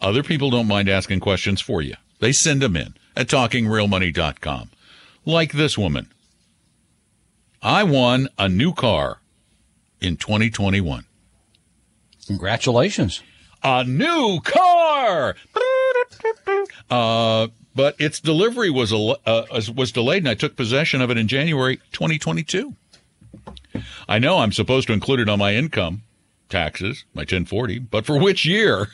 other 0.00 0.22
people 0.22 0.50
don't 0.50 0.66
mind 0.66 0.88
asking 0.88 1.20
questions 1.20 1.60
for 1.60 1.82
you. 1.82 1.94
They 2.20 2.32
send 2.32 2.62
them 2.62 2.76
in 2.76 2.94
at 3.16 3.28
talkingrealmoney.com. 3.28 4.70
Like 5.24 5.52
this 5.52 5.76
woman. 5.76 6.10
I 7.60 7.82
won 7.82 8.28
a 8.38 8.48
new 8.48 8.72
car 8.72 9.20
in 10.00 10.16
2021. 10.16 11.04
Congratulations. 12.26 13.22
A 13.62 13.84
new 13.84 14.40
car! 14.40 15.34
Uh, 16.88 17.48
but 17.74 17.96
its 17.98 18.20
delivery 18.20 18.70
was 18.70 18.92
uh, 18.92 19.44
was 19.74 19.92
delayed, 19.92 20.22
and 20.22 20.28
I 20.28 20.34
took 20.34 20.56
possession 20.56 21.00
of 21.00 21.10
it 21.10 21.18
in 21.18 21.28
January 21.28 21.76
2022. 21.92 22.74
I 24.08 24.18
know 24.18 24.38
I'm 24.38 24.52
supposed 24.52 24.86
to 24.88 24.92
include 24.92 25.20
it 25.20 25.28
on 25.28 25.38
my 25.38 25.54
income 25.54 26.02
taxes, 26.48 27.04
my 27.14 27.20
1040, 27.22 27.78
but 27.80 28.06
for 28.06 28.18
which 28.18 28.44
year? 28.44 28.88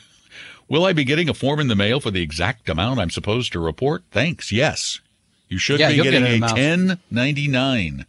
Will 0.67 0.83
I 0.85 0.93
be 0.93 1.03
getting 1.03 1.29
a 1.29 1.33
form 1.33 1.59
in 1.59 1.67
the 1.67 1.75
mail 1.75 1.99
for 1.99 2.09
the 2.09 2.21
exact 2.23 2.67
amount 2.69 2.99
I'm 2.99 3.11
supposed 3.11 3.51
to 3.53 3.59
report? 3.59 4.03
Thanks. 4.11 4.51
Yes. 4.51 4.99
You 5.47 5.59
should 5.59 5.79
Yeah, 5.79 5.89
be 5.89 5.95
get 5.97 6.03
getting 6.05 6.23
an 6.25 6.43
a 6.43 6.47
1099. 6.47 8.05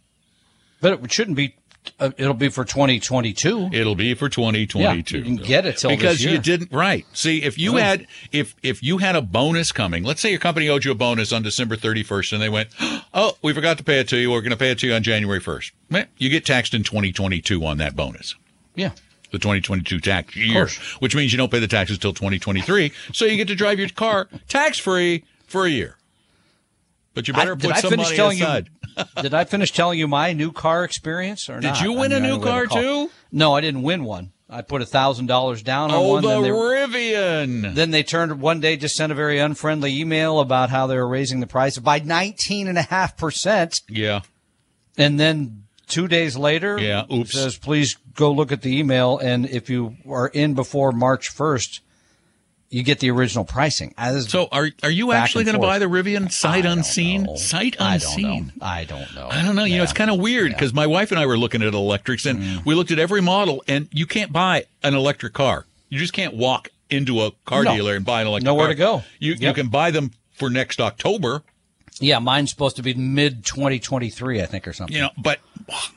But 0.81 1.03
it 1.03 1.11
shouldn't 1.11 1.37
be. 1.37 1.55
Uh, 1.99 2.09
it'll 2.17 2.33
be 2.33 2.49
for 2.49 2.65
2022. 2.65 3.69
It'll 3.71 3.95
be 3.95 4.13
for 4.13 4.27
2022. 4.27 4.79
Yeah, 4.81 4.93
you 5.23 5.23
can 5.23 5.35
get 5.37 5.65
it 5.65 5.77
till 5.77 5.89
this 5.91 5.97
because 5.97 6.23
you 6.23 6.37
didn't 6.37 6.71
right. 6.73 7.05
See, 7.13 7.43
if 7.43 7.57
you 7.57 7.75
Oh. 7.75 7.77
had 7.77 8.07
if 8.33 8.55
if 8.61 8.83
you 8.83 8.97
had 8.97 9.15
a 9.15 9.21
bonus 9.21 9.71
coming, 9.71 10.03
let's 10.03 10.19
say 10.19 10.29
your 10.31 10.39
company 10.39 10.67
owed 10.67 10.83
you 10.83 10.91
a 10.91 10.95
bonus 10.95 11.31
on 11.31 11.43
December 11.43 11.77
31st, 11.77 12.33
and 12.33 12.41
they 12.41 12.49
went, 12.49 12.69
"Oh, 13.13 13.37
we 13.41 13.53
forgot 13.53 13.77
to 13.77 13.83
pay 13.85 13.99
it 13.99 14.09
to 14.09 14.17
you. 14.17 14.31
We're 14.31 14.41
going 14.41 14.51
to 14.51 14.57
pay 14.57 14.71
it 14.71 14.79
to 14.79 14.87
you 14.87 14.93
on 14.95 15.03
January 15.03 15.39
1st." 15.39 15.71
Meh, 15.89 16.05
You 16.17 16.29
get 16.29 16.45
taxed 16.45 16.73
in 16.73 16.83
2022 16.83 17.63
on 17.65 17.77
that 17.77 17.95
bonus. 17.95 18.35
Yeah. 18.75 18.91
The 19.31 19.39
2022 19.39 19.99
tax 19.99 20.35
year, 20.35 20.69
which 20.99 21.15
means 21.15 21.31
you 21.33 21.37
don't 21.37 21.51
pay 21.51 21.59
the 21.59 21.67
taxes 21.67 21.97
till 21.97 22.13
2023, 22.13 22.91
so 23.13 23.25
you 23.25 23.35
get 23.35 23.47
to 23.49 23.55
drive 23.55 23.77
your 23.79 23.89
car 23.89 24.29
tax 24.47 24.77
free 24.79 25.25
for 25.47 25.65
a 25.65 25.69
year. 25.69 25.97
But 27.13 27.27
you 27.27 27.33
better 27.33 27.53
I- 27.53 27.55
put 27.55 27.71
I 27.73 27.79
some 27.81 27.95
money 27.97 28.15
telling 28.15 28.41
aside. 28.41 28.69
you? 28.97 29.03
Did 29.21 29.33
I 29.33 29.43
finish 29.43 29.71
telling 29.71 29.99
you 29.99 30.07
my 30.07 30.33
new 30.33 30.51
car 30.51 30.83
experience 30.83 31.49
or 31.49 31.59
Did 31.59 31.67
not? 31.67 31.81
you 31.81 31.91
win 31.93 32.11
a 32.13 32.15
mean, 32.15 32.23
I 32.23 32.27
new 32.27 32.33
know 32.37 32.39
we 32.45 32.49
have 32.49 32.69
car 32.69 32.81
too? 32.81 33.11
No, 33.31 33.53
I 33.53 33.61
didn't 33.61 33.83
win 33.83 34.03
one. 34.03 34.31
I 34.49 34.61
put 34.61 34.81
a 34.81 34.85
thousand 34.85 35.25
dollars 35.25 35.61
down 35.61 35.91
on 35.91 35.97
Oh, 35.97 36.07
one. 36.13 36.23
the 36.23 36.29
then 36.29 36.41
they, 36.43 36.49
Rivian. 36.49 37.75
then 37.75 37.91
they 37.91 38.01
turned 38.01 38.39
one 38.39 38.61
day, 38.61 38.77
just 38.77 38.95
sent 38.95 39.11
a 39.11 39.15
very 39.15 39.39
unfriendly 39.39 39.99
email 39.99 40.39
about 40.39 40.69
how 40.69 40.87
they 40.87 40.95
were 40.95 41.07
raising 41.07 41.41
the 41.41 41.47
price 41.47 41.77
by 41.79 41.99
nineteen 41.99 42.67
and 42.69 42.77
a 42.77 42.83
half 42.83 43.17
percent, 43.17 43.81
yeah. 43.89 44.21
and 44.97 45.19
then 45.19 45.65
two 45.87 46.07
days 46.07 46.37
later, 46.37 46.79
Yeah, 46.79 47.05
oops. 47.11 47.31
says 47.33 47.57
please 47.57 47.97
go 48.15 48.31
look 48.31 48.51
at 48.51 48.61
the 48.61 48.77
email, 48.77 49.17
and 49.17 49.45
if 49.49 49.69
you 49.69 49.97
are 50.09 50.27
in 50.27 50.53
before 50.53 50.91
March 50.91 51.29
first, 51.29 51.81
you 52.69 52.83
get 52.83 52.99
the 52.99 53.09
original 53.11 53.45
pricing. 53.45 53.93
Is 53.97 54.25
So 54.29 54.49
are 54.51 54.69
are 54.83 54.89
you 54.91 55.13
actually 55.13 55.45
going 55.45 55.55
to 55.55 55.61
buy 55.61 55.79
the 55.79 55.85
Rivian 55.85 56.29
sight 56.31 56.65
unseen? 56.65 57.23
know. 57.23 57.35
Sight 57.37 57.77
I 57.79 57.97
don't 57.97 58.09
unseen. 58.09 58.51
know. 58.59 58.65
I 58.67 58.83
don't 58.83 59.15
know. 59.15 59.29
I 59.31 59.41
don't 59.41 59.55
know. 59.55 59.63
You 59.63 59.77
know, 59.77 59.83
it's 59.83 59.93
kind 59.93 60.11
of 60.11 60.19
weird 60.19 60.51
because 60.51 60.73
my 60.73 60.85
wife 60.85 61.11
and 61.11 61.19
I 61.19 61.25
were 61.25 61.37
looking 61.37 61.61
at 61.61 61.73
electrics 61.73 62.25
and 62.25 62.39
Mm. 62.39 62.65
we 62.65 62.75
looked 62.75 62.91
at 62.91 62.99
every 62.99 63.21
model 63.21 63.63
and 63.69 63.87
you 63.93 64.05
can't 64.05 64.33
buy 64.33 64.65
an 64.83 64.93
electric 64.95 65.33
car. 65.33 65.65
You 65.89 65.97
just 65.97 66.11
can't 66.11 66.33
walk 66.33 66.67
into 66.89 67.21
a 67.21 67.31
car 67.45 67.63
No. 67.63 67.73
dealer 67.75 67.95
and 67.95 68.03
buy 68.03 68.19
an 68.21 68.27
electric 68.27 68.45
car. 68.47 68.53
Nowhere 68.53 68.65
car. 68.67 68.73
to 68.73 68.77
go. 68.77 69.03
You 69.19 69.35
you 69.39 69.53
can 69.53 69.69
buy 69.69 69.91
them 69.91 70.11
for 70.33 70.49
next 70.49 70.81
October, 70.81 71.43
Yeah, 71.99 72.19
mine's 72.19 72.49
supposed 72.51 72.75
to 72.77 72.83
be 72.83 72.93
mid 72.93 73.43
2023, 73.45 74.41
I 74.41 74.45
think, 74.45 74.67
or 74.67 74.73
something. 74.73 74.95
you 74.95 75.01
know, 75.03 75.09
but 75.17 75.39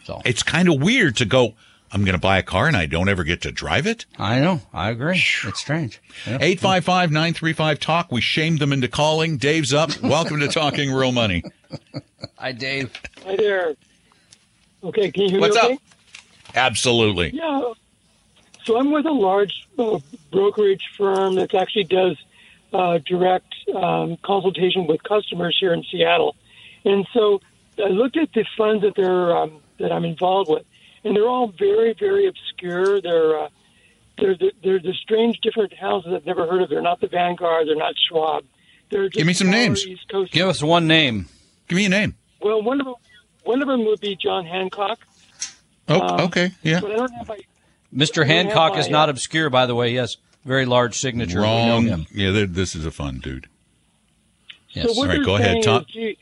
So- 0.05 0.23
it's 0.25 0.43
kind 0.43 0.69
of 0.69 0.81
weird 0.81 1.17
to 1.17 1.25
go 1.25 1.55
I'm 1.93 2.05
going 2.05 2.15
to 2.15 2.21
buy 2.21 2.39
a 2.39 2.43
car 2.45 2.69
and 2.69 2.77
I 2.77 2.87
don't 2.87 3.09
ever 3.09 3.25
get 3.25 3.43
to 3.43 3.51
drive 3.51 3.85
it. 3.85 4.07
I 4.17 4.39
know. 4.39 4.61
I 4.73 4.91
agree. 4.91 5.21
It's 5.45 5.59
strange. 5.59 6.01
Yeah. 6.25 6.39
855-935-TALK. 6.39 8.13
We 8.13 8.21
shamed 8.21 8.61
them 8.61 8.73
into 8.73 8.87
calling. 8.87 9.39
Dave's 9.39 9.73
up. 9.75 9.91
Welcome 10.03 10.39
to 10.39 10.47
Talking 10.47 10.93
Real 10.93 11.11
Money. 11.11 11.43
Hi, 12.39 12.53
Dave. 12.53 12.93
Hi 13.27 13.35
there. 13.35 13.75
Okay, 14.85 15.11
can 15.11 15.25
you 15.25 15.31
hear 15.31 15.41
What's 15.41 15.57
me? 15.57 15.61
up? 15.61 15.67
okay? 15.67 15.79
Absolutely. 16.55 17.31
Yeah. 17.35 17.73
So 18.65 18.79
I'm 18.79 18.93
with 18.93 19.07
a 19.07 19.11
large 19.13 19.67
uh, 19.77 19.99
brokerage 20.31 20.89
firm 20.97 21.35
that 21.35 21.53
actually 21.55 21.85
does 21.85 22.17
uh, 22.73 22.99
direct 23.05 23.53
um, 23.75 24.17
consultation 24.23 24.87
with 24.87 25.03
customers 25.03 25.57
here 25.61 25.73
in 25.73 25.85
Seattle, 25.91 26.37
and 26.85 27.07
so 27.13 27.41
I 27.79 27.89
looked 27.89 28.17
at 28.17 28.33
the 28.33 28.45
funds 28.57 28.83
that 28.83 28.95
they're 28.97 29.37
um, 29.37 29.61
that 29.79 29.93
I'm 29.93 30.05
involved 30.05 30.51
with, 30.51 30.65
and 31.05 31.17
they're 31.17 31.29
all 31.29 31.49
very, 31.49 31.95
very 31.95 32.27
obscure. 32.27 33.01
They're 33.01 33.41
uh, 33.45 33.49
they're 34.19 34.37
the, 34.37 34.53
they're 34.63 34.79
the 34.81 34.93
strange, 35.03 35.39
different 35.41 35.73
houses 35.75 36.13
I've 36.15 36.27
never 36.27 36.47
heard 36.47 36.63
of. 36.63 36.69
They're 36.69 36.83
not 36.83 37.01
the 37.01 37.07
Vanguard. 37.09 37.67
They're 37.69 37.77
not 37.77 37.95
Schwab. 38.09 38.45
They're 38.91 39.05
just 39.09 39.15
Give 39.17 39.27
me 39.27 39.33
some 39.33 39.51
names. 39.51 39.87
East 39.87 40.09
Coast. 40.11 40.33
Give 40.33 40.47
us 40.49 40.63
one 40.63 40.87
name. 40.87 41.27
Give 41.69 41.77
me 41.77 41.87
a 41.87 41.89
name. 41.89 42.17
Well, 42.43 42.61
one 42.63 42.81
of 42.81 42.87
them, 42.87 42.97
one 43.45 43.63
of 43.63 43.69
them 43.69 43.85
would 43.87 44.01
be 44.01 44.17
John 44.17 44.45
Hancock, 44.45 44.99
Oh, 45.89 46.01
Um, 46.01 46.21
okay. 46.27 46.51
Yeah. 46.63 46.81
but 46.81 46.91
I 46.93 46.97
don't 46.97 47.13
have 47.13 47.29
my 47.29 47.39
Mr. 47.95 48.19
Yeah, 48.19 48.25
Hancock 48.35 48.77
is 48.79 48.87
yeah. 48.87 48.93
not 48.93 49.09
obscure, 49.09 49.49
by 49.51 49.67
the 49.67 49.75
way. 49.75 49.93
Yes, 49.93 50.17
very 50.45 50.67
large 50.67 50.97
signature. 50.97 51.39
We 51.39 51.45
Wrong. 51.45 52.07
Yeah, 52.13 52.47
this 52.49 52.75
is 52.75 52.87
a 52.87 52.91
fun 52.91 53.19
dude. 53.19 53.49
Yes. 54.71 54.95
So 54.95 55.03
All 55.03 55.09
right, 55.09 55.25
go 55.25 55.37
ahead, 55.37 55.51
saying 55.51 55.63
Tom. 55.63 55.83
is, 55.83 55.87
gee, 55.89 56.19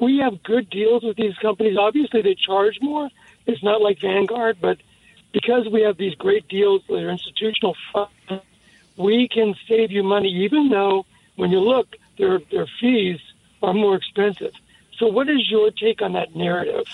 we 0.00 0.18
have 0.18 0.42
good 0.42 0.70
deals 0.70 1.02
with 1.02 1.16
these 1.16 1.36
companies. 1.36 1.76
Obviously, 1.78 2.22
they 2.22 2.34
charge 2.34 2.78
more. 2.80 3.08
It's 3.46 3.62
not 3.62 3.82
like 3.82 4.00
Vanguard, 4.00 4.58
but 4.60 4.78
because 5.32 5.68
we 5.68 5.82
have 5.82 5.96
these 5.96 6.14
great 6.14 6.48
deals 6.48 6.82
that 6.88 6.94
are 6.94 7.10
institutional 7.10 7.76
funds, 7.92 8.44
we 8.96 9.28
can 9.28 9.54
save 9.68 9.90
you 9.90 10.02
money, 10.02 10.28
even 10.28 10.68
though 10.68 11.04
when 11.36 11.50
you 11.50 11.60
look, 11.60 11.96
their 12.18 12.40
their 12.50 12.66
fees 12.80 13.18
are 13.62 13.72
more 13.72 13.96
expensive. 13.96 14.52
So, 14.98 15.06
what 15.06 15.28
is 15.28 15.50
your 15.50 15.70
take 15.70 16.02
on 16.02 16.12
that 16.12 16.34
narrative? 16.36 16.86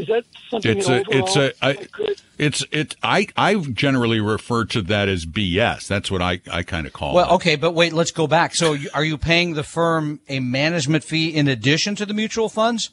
Is 0.00 0.06
that 0.08 0.24
something 0.50 0.76
It's 0.78 0.86
that 0.86 1.06
a, 1.08 1.18
it's 1.18 1.36
overall 1.36 1.50
a, 1.62 1.66
I, 1.66 1.74
could- 1.74 2.20
it's 2.38 2.64
it. 2.72 2.96
I 3.02 3.26
I 3.36 3.54
generally 3.56 4.20
refer 4.20 4.64
to 4.66 4.82
that 4.82 5.08
as 5.08 5.26
BS. 5.26 5.86
That's 5.86 6.10
what 6.10 6.22
I 6.22 6.40
I 6.50 6.62
kind 6.62 6.86
of 6.86 6.92
call. 6.92 7.10
It. 7.12 7.14
Well, 7.16 7.30
it. 7.30 7.34
okay, 7.34 7.56
but 7.56 7.72
wait, 7.72 7.92
let's 7.92 8.10
go 8.12 8.26
back. 8.26 8.54
So, 8.54 8.72
you- 8.72 8.90
are 8.94 9.04
you 9.04 9.18
paying 9.18 9.54
the 9.54 9.62
firm 9.62 10.20
a 10.28 10.40
management 10.40 11.04
fee 11.04 11.28
in 11.34 11.48
addition 11.48 11.94
to 11.96 12.06
the 12.06 12.14
mutual 12.14 12.48
funds? 12.48 12.90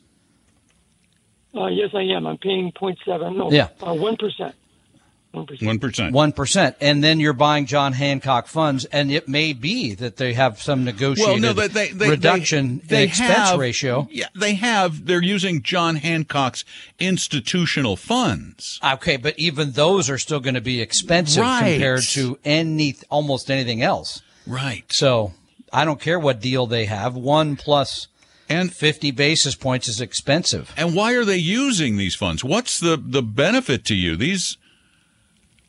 Uh, 1.56 1.68
yes, 1.68 1.90
I 1.96 2.02
am. 2.02 2.28
I'm 2.28 2.38
paying 2.38 2.72
0.7, 2.74 3.36
no, 3.36 3.52
Yeah. 3.52 3.70
uh, 3.82 3.94
1%. 3.94 4.54
1%. 5.34 5.62
one 5.62 5.80
percent. 6.32 6.36
percent, 6.36 6.76
And 6.82 7.04
then 7.04 7.20
you're 7.20 7.34
buying 7.34 7.66
John 7.66 7.94
Hancock 7.94 8.48
funds, 8.48 8.86
and 8.86 9.12
it 9.12 9.28
may 9.28 9.54
be 9.54 9.94
that 9.96 10.18
they 10.18 10.34
have 10.34 10.62
some 10.62 10.80
Well, 10.80 10.86
negotiated 10.94 11.42
no, 11.42 11.54
they, 11.54 11.68
they, 11.68 11.90
they, 11.92 12.10
reduction 12.10 12.82
they, 12.86 13.04
in 13.04 13.10
expense 13.10 13.32
have, 13.50 13.60
ratio. 13.60 14.08
Yeah, 14.12 14.28
they 14.36 14.56
have. 14.56 15.06
They're 15.06 15.22
using 15.22 15.62
John 15.62 15.98
Hancock's 15.98 16.64
institutional 16.98 17.96
funds. 17.96 18.80
Okay, 18.84 19.18
but 19.18 19.38
even 19.38 19.72
those 19.72 20.10
are 20.10 20.18
still 20.18 20.40
going 20.40 20.56
to 20.56 20.62
be 20.62 20.82
expensive 20.82 21.42
Right. 21.44 21.74
compared 21.74 22.04
to 22.14 22.40
any 22.46 22.96
almost 23.10 23.52
anything 23.52 23.82
else. 23.82 24.22
Right. 24.46 24.86
So 24.92 25.34
I 25.74 25.86
don't 25.86 26.00
care 26.00 26.20
what 26.20 26.40
deal 26.40 26.68
they 26.68 26.86
have. 26.86 27.16
One 27.16 27.56
plus 27.58 28.08
And 28.50 28.74
fifty 28.74 29.12
basis 29.12 29.56
points 29.56 29.88
is 29.90 30.00
expensive. 30.00 30.72
and 30.78 30.96
why 30.96 31.14
are 31.14 31.26
they 31.26 31.38
using 31.38 31.98
these 31.98 32.16
funds? 32.16 32.44
What's 32.44 32.80
the 32.80 32.96
the 32.98 33.22
benefit 33.22 33.84
to 33.86 33.96
you? 33.96 34.16
These. 34.16 34.58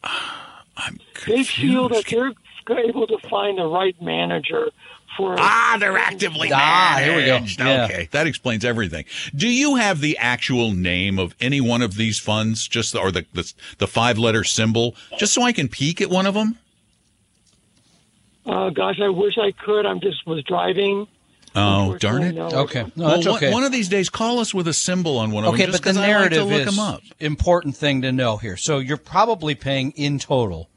I'm 0.77 0.99
They 1.27 1.43
feel 1.45 1.89
that 1.89 2.05
confused. 2.07 2.37
they're 2.67 2.79
able 2.89 3.07
to 3.09 3.19
find 3.29 3.59
the 3.59 3.67
right 3.67 4.01
manager 4.01 4.69
for. 5.17 5.35
Ah, 5.39 5.77
they're 5.81 5.99
actively 5.99 6.51
Ah, 6.53 6.99
here 7.03 7.17
we 7.17 7.25
go. 7.25 7.35
managed. 7.35 7.59
Yeah. 7.61 7.85
Okay, 7.87 8.09
that 8.13 8.27
explains 8.27 8.65
everything. 8.65 9.05
Do 9.35 9.49
you 9.49 9.75
have 9.77 10.01
the 10.01 10.17
actual 10.19 10.71
name 10.73 11.19
of 11.19 11.35
any 11.41 11.61
one 11.61 11.83
of 11.83 11.95
these 11.97 12.19
funds, 12.21 12.69
just 12.69 12.95
or 12.95 13.11
the 13.11 13.27
the, 13.33 13.53
the 13.79 13.87
five 13.89 14.19
letter 14.19 14.45
symbol, 14.45 14.95
just 15.19 15.33
so 15.35 15.43
I 15.43 15.53
can 15.53 15.67
peek 15.69 16.01
at 16.01 16.11
one 16.11 16.27
of 16.27 16.35
them? 16.35 16.59
Uh, 18.47 18.71
gosh, 18.71 19.01
I 19.03 19.09
wish 19.09 19.37
I 19.37 19.51
could. 19.53 19.85
I'm 19.85 20.01
just 20.01 20.27
was 20.27 20.43
driving. 20.45 21.07
Oh, 21.55 21.97
darn 21.97 22.23
it! 22.23 22.35
No. 22.35 22.49
Okay, 22.49 22.83
no, 22.95 23.05
Well, 23.07 23.15
that's 23.17 23.27
one- 23.27 23.37
okay. 23.37 23.53
One, 23.53 23.65
of 23.65 23.73
these 23.73 23.89
days, 23.89 24.09
call 24.11 24.39
us 24.39 24.53
with 24.55 24.69
a 24.69 24.73
symbol 24.75 25.19
on 25.19 25.31
one 25.31 25.45
of 25.45 25.55
Okay, 25.55 25.63
them. 25.65 25.73
just 25.73 25.83
but 25.85 25.95
the 25.95 26.01
I 26.01 26.03
like 26.03 26.07
to 26.07 26.13
narrative 26.37 26.47
look 26.49 26.61
is 26.61 26.67
them 26.67 26.79
up. 26.79 27.01
important 27.21 27.77
thing 27.77 28.03
to 28.03 28.13
know 28.13 28.37
here. 28.37 28.57
So 28.57 28.79
you're 28.79 28.97
probably 28.97 29.55
paying 29.55 29.93
in 29.93 30.19
total. 30.19 30.69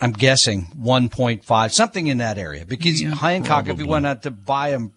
I'm 0.00 0.12
guessing 0.12 0.68
1.5, 0.80 1.72
something 1.72 2.06
in 2.06 2.18
that 2.18 2.38
area, 2.38 2.64
because 2.64 3.00
Yeah, 3.02 3.14
Hancock, 3.14 3.60
if 3.62 3.66
probably. 3.66 3.84
you 3.84 3.90
went 3.90 4.06
out 4.06 4.22
to 4.22 4.30
buy 4.30 4.70
them, 4.70 4.92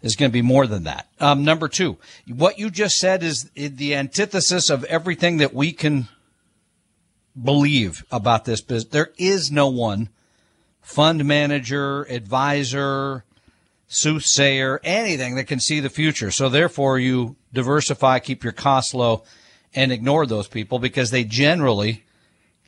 is 0.00 0.14
going 0.14 0.30
to 0.30 0.32
be 0.32 0.42
more 0.42 0.66
than 0.68 0.84
that. 0.84 1.08
Um, 1.18 1.42
number 1.44 1.66
two, 1.66 1.98
what 2.28 2.56
you 2.58 2.70
just 2.70 2.98
said 2.98 3.22
is 3.24 3.50
the 3.56 3.94
antithesis 3.96 4.70
of 4.70 4.84
everything 4.84 5.38
that 5.38 5.52
we 5.54 5.72
can 5.72 6.06
believe 7.40 8.04
about 8.10 8.44
this 8.44 8.60
business. 8.60 8.92
There 8.92 9.10
is 9.18 9.50
no 9.50 9.68
one 9.68 10.08
fund 10.82 11.24
manager, 11.24 12.02
advisor, 12.04 13.24
soothsayer, 13.88 14.80
anything 14.84 15.34
that 15.36 15.44
can 15.44 15.58
see 15.58 15.80
the 15.80 15.90
future. 15.90 16.30
So 16.30 16.48
therefore 16.48 16.98
you 16.98 17.36
diversify, 17.52 18.18
keep 18.20 18.44
your 18.44 18.52
costs 18.52 18.94
low 18.94 19.24
and 19.74 19.90
ignore 19.90 20.26
those 20.26 20.46
people 20.46 20.78
because 20.78 21.10
they 21.10 21.24
generally 21.24 22.04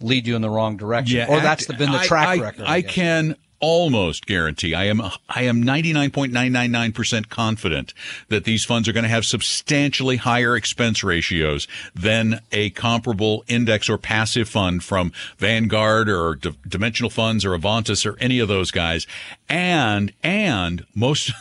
lead 0.01 0.27
you 0.27 0.35
in 0.35 0.43
the 0.43 0.51
wrong 0.51 0.77
direction. 0.77 1.19
Yeah, 1.19 1.29
or 1.29 1.41
that's 1.41 1.67
the, 1.67 1.75
been 1.75 1.93
the 1.93 1.99
track 1.99 2.29
I, 2.29 2.37
record. 2.37 2.65
I, 2.65 2.81
guess. 2.81 2.95
can 2.95 3.37
almost 3.61 4.27
guarantee. 4.27 4.75
I 4.75 4.85
am. 4.85 5.03
I 5.29 5.43
am 5.43 5.63
ninety 5.63 5.93
nine 5.93 6.11
point 6.11 6.33
nine 6.33 6.53
nine 6.53 6.73
nine 6.73 6.93
percent 6.93 7.29
confident 7.29 7.95
that 8.29 8.45
these 8.45 8.65
funds 8.65 8.89
are 8.89 8.93
going 8.93 9.05
to 9.05 9.11
have 9.11 9.25
substantially 9.25 10.17
higher 10.17 10.57
expense 10.57 11.05
ratios 11.05 11.69
than 11.95 12.41
a 12.51 12.71
comparable 12.71 13.45
index 13.47 13.89
or 13.89 13.99
passive 13.99 14.49
fund 14.49 14.83
from 14.83 15.13
Vanguard 15.39 16.09
or 16.09 16.35
D- 16.35 16.57
Dimensional 16.67 17.11
Funds 17.11 17.45
or 17.45 17.57
Avantis 17.57 18.05
or 18.05 18.19
any 18.19 18.39
of 18.39 18.49
those 18.49 18.71
guys. 18.71 19.07
And 19.49 20.13
and 20.23 20.87
most. 20.95 21.33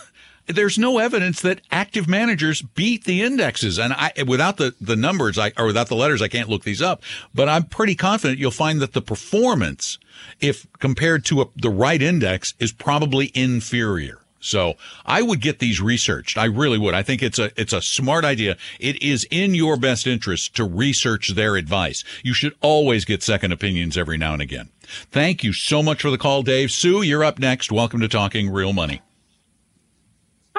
There's 0.49 0.79
no 0.79 0.97
evidence 0.97 1.41
that 1.41 1.61
active 1.69 2.07
managers 2.07 2.63
beat 2.63 3.03
the 3.03 3.21
indexes, 3.21 3.77
and 3.77 3.93
I, 3.93 4.11
without 4.25 4.57
the, 4.57 4.73
the 4.81 4.95
numbers, 4.95 5.37
I, 5.37 5.51
or 5.55 5.67
without 5.67 5.89
the 5.89 5.95
letters, 5.95 6.23
I 6.23 6.27
can't 6.27 6.49
look 6.49 6.63
these 6.63 6.81
up. 6.81 7.03
But 7.35 7.47
I'm 7.47 7.65
pretty 7.65 7.93
confident 7.93 8.39
you'll 8.39 8.49
find 8.49 8.79
that 8.81 8.93
the 8.93 9.01
performance, 9.01 9.99
if 10.41 10.65
compared 10.79 11.23
to 11.25 11.41
a, 11.41 11.45
the 11.55 11.69
right 11.69 12.01
index, 12.01 12.55
is 12.57 12.71
probably 12.71 13.31
inferior. 13.35 14.21
So 14.39 14.75
I 15.05 15.21
would 15.21 15.39
get 15.39 15.59
these 15.59 15.81
researched. 15.81 16.37
I 16.37 16.45
really 16.45 16.79
would. 16.79 16.95
I 16.95 17.03
think 17.03 17.21
it's 17.21 17.37
a 17.37 17.51
it's 17.59 17.73
a 17.73 17.81
smart 17.81 18.25
idea. 18.25 18.57
It 18.79 19.03
is 19.03 19.27
in 19.29 19.53
your 19.53 19.77
best 19.77 20.07
interest 20.07 20.55
to 20.55 20.63
research 20.63 21.35
their 21.35 21.57
advice. 21.57 22.03
You 22.23 22.33
should 22.33 22.55
always 22.61 23.05
get 23.05 23.21
second 23.21 23.51
opinions 23.51 23.97
every 23.97 24.17
now 24.17 24.33
and 24.33 24.41
again. 24.41 24.69
Thank 25.11 25.43
you 25.43 25.53
so 25.53 25.83
much 25.83 26.01
for 26.01 26.09
the 26.09 26.17
call, 26.17 26.41
Dave. 26.41 26.71
Sue, 26.71 27.01
you're 27.01 27.23
up 27.23 27.37
next. 27.37 27.71
Welcome 27.71 27.99
to 27.99 28.07
Talking 28.07 28.49
Real 28.49 28.73
Money. 28.73 29.01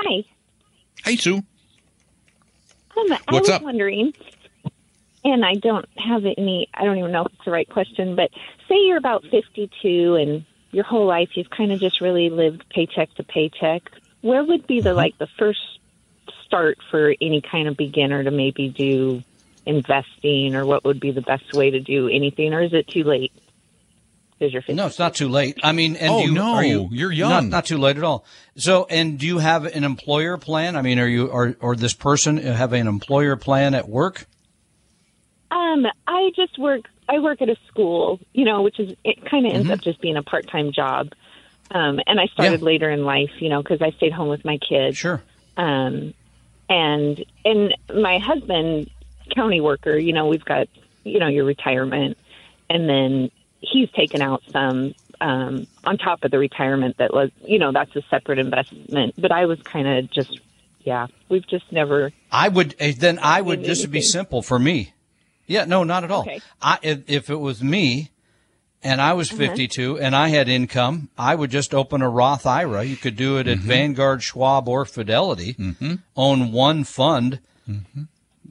Hi. 0.03 0.25
Hey, 1.05 1.17
Sue. 1.17 1.43
Um, 2.97 3.13
I 3.29 3.33
What's 3.33 3.49
was 3.49 3.51
up? 3.51 3.63
wondering, 3.63 4.13
and 5.25 5.45
I 5.45 5.55
don't 5.55 5.87
have 5.99 6.23
any, 6.25 6.69
I 6.75 6.85
don't 6.85 6.99
even 6.99 7.13
know 7.13 7.23
if 7.23 7.33
it's 7.35 7.45
the 7.45 7.51
right 7.51 7.69
question, 7.69 8.17
but 8.17 8.31
say 8.69 8.77
you're 8.87 8.97
about 8.97 9.25
52 9.31 10.17
and 10.17 10.45
your 10.73 10.85
whole 10.85 11.07
life 11.07 11.31
you've 11.35 11.51
kind 11.51 11.73
of 11.73 11.81
just 11.81 12.01
really 12.01 12.31
lived 12.31 12.65
paycheck 12.71 13.13
to 13.17 13.25
paycheck. 13.25 13.83
Where 14.23 14.45
would 14.45 14.67
be 14.67 14.81
Mm-hmm. 14.81 14.85
the, 14.89 14.95
like, 14.95 15.19
the 15.19 15.29
first 15.39 15.61
start 16.47 16.79
for 16.91 17.15
any 17.21 17.43
kind 17.43 17.69
of 17.69 17.77
beginner 17.77 18.25
to 18.25 18.31
maybe 18.31 18.69
do 18.69 19.23
investing 19.67 20.55
or 20.55 20.65
what 20.65 20.85
would 20.85 21.01
be 21.01 21.13
the 21.13 21.23
best 21.23 21.53
way 21.53 21.71
to 21.71 21.81
do 21.81 22.09
anything 22.09 22.55
or 22.55 22.63
is 22.63 22.73
it 22.73 22.89
too 22.89 23.05
late? 23.05 23.33
Because 24.41 24.53
you're 24.55 24.63
50. 24.63 24.73
No, 24.75 24.87
it's 24.87 24.99
not 24.99 25.15
too 25.15 25.29
late. 25.29 25.59
I 25.63 25.73
mean, 25.73 25.97
and 25.97 26.11
Oh, 26.11 26.25
you, 26.25 26.33
no, 26.33 26.55
are 26.55 26.65
you, 26.65 26.89
you're 26.93 27.11
Not, 27.11 27.17
young. 27.43 27.49
not 27.51 27.67
too 27.67 27.77
late 27.77 27.99
at 27.99 28.03
all. 28.03 28.25
So, 28.57 28.87
and 28.89 29.19
do 29.19 29.27
you 29.27 29.37
have 29.39 29.67
an 29.67 29.85
employer 29.85 30.39
plan? 30.39 30.77
I 30.77 30.83
mean, 30.83 30.99
are 30.99 31.07
you 31.07 31.27
or 31.27 31.57
or 31.61 31.77
this 31.77 31.93
person 31.93 32.39
have 32.39 32.73
an 32.73 32.87
employer 32.89 33.37
plan 33.37 33.75
at 33.75 33.87
work? 33.89 34.27
Um, 35.51 35.85
I 36.07 36.31
just 36.35 36.59
work. 36.59 36.83
I 37.09 37.19
work 37.19 37.43
at 37.43 37.49
a 37.51 37.57
school, 37.69 38.19
you 38.33 38.45
know, 38.45 38.63
which 38.63 38.79
is 38.81 38.95
it 39.05 39.19
kind 39.31 39.47
of 39.47 39.53
ends 39.53 39.67
Mm-hmm. 39.67 39.75
up 39.75 39.81
just 39.83 40.01
being 40.01 40.17
a 40.17 40.23
part-time 40.23 40.73
job. 40.73 41.09
Um, 41.73 42.01
and 42.07 42.19
I 42.21 42.27
started 42.33 42.61
Yeah. 42.61 42.67
later 42.67 42.91
in 42.91 43.05
life, 43.05 43.31
you 43.41 43.49
know, 43.51 43.63
because 43.63 43.83
I 43.83 43.91
stayed 43.93 44.13
home 44.13 44.29
with 44.29 44.45
my 44.45 44.59
kids. 44.59 44.97
Sure. 44.97 45.23
Um, 45.57 46.15
and 46.69 47.25
and 47.45 47.75
my 47.95 48.19
husband, 48.19 48.89
county 49.35 49.61
worker, 49.61 49.99
you 49.99 50.13
know, 50.13 50.27
we've 50.29 50.45
got 50.45 50.69
you 51.05 51.19
know 51.19 51.29
your 51.29 51.45
retirement, 51.45 52.17
and 52.71 52.89
then 52.89 53.31
he's 53.61 53.91
taken 53.93 54.23
out 54.23 54.43
some 54.51 54.95
um, 55.21 55.67
on 55.85 55.99
top 55.99 56.25
of 56.25 56.31
the 56.31 56.39
retirement 56.39 56.97
that 56.99 57.13
was, 57.13 57.31
you 57.45 57.59
know, 57.59 57.73
that's 57.73 57.95
a 57.95 58.03
separate 58.11 58.39
investment. 58.39 59.15
But 59.19 59.33
I 59.33 59.47
was 59.47 59.61
kind 59.63 59.87
of 59.87 60.11
just, 60.11 60.41
yeah, 60.81 61.09
we've 61.29 61.47
just 61.47 61.71
never. 61.71 62.13
I 62.33 62.49
would 62.49 62.75
eh, 62.79 62.95
then 62.97 63.19
I 63.19 63.41
would 63.41 63.61
Maybe 63.61 63.69
this 63.69 63.83
would 63.83 63.91
be 63.91 64.01
simple 64.01 64.43
for 64.43 64.59
me. 64.59 64.95
Yeah, 65.47 65.65
no, 65.65 65.85
not 65.85 66.05
at 66.05 66.11
all. 66.11 66.23
Okay. 66.23 66.41
I 66.63 66.79
if, 66.83 67.03
if 67.09 67.31
it 67.31 67.37
was 67.37 67.63
me 67.63 68.11
and 68.83 69.01
I 69.01 69.13
was 69.13 69.31
52 69.31 69.99
and 69.99 70.15
I 70.15 70.29
had 70.29 70.49
income, 70.49 71.11
I 71.19 71.35
would 71.35 71.51
just 71.51 71.75
open 71.75 72.03
a 72.03 72.09
Roth 72.09 72.47
IRA. 72.47 72.85
You 72.85 72.97
could 72.97 73.17
do 73.17 73.37
it 73.39 73.49
at 73.49 73.59
Vanguard, 73.59 74.23
Schwab, 74.23 74.69
or 74.69 74.85
Fidelity. 74.85 75.57
Own 76.17 76.53
one 76.53 76.85
fund. 76.85 77.41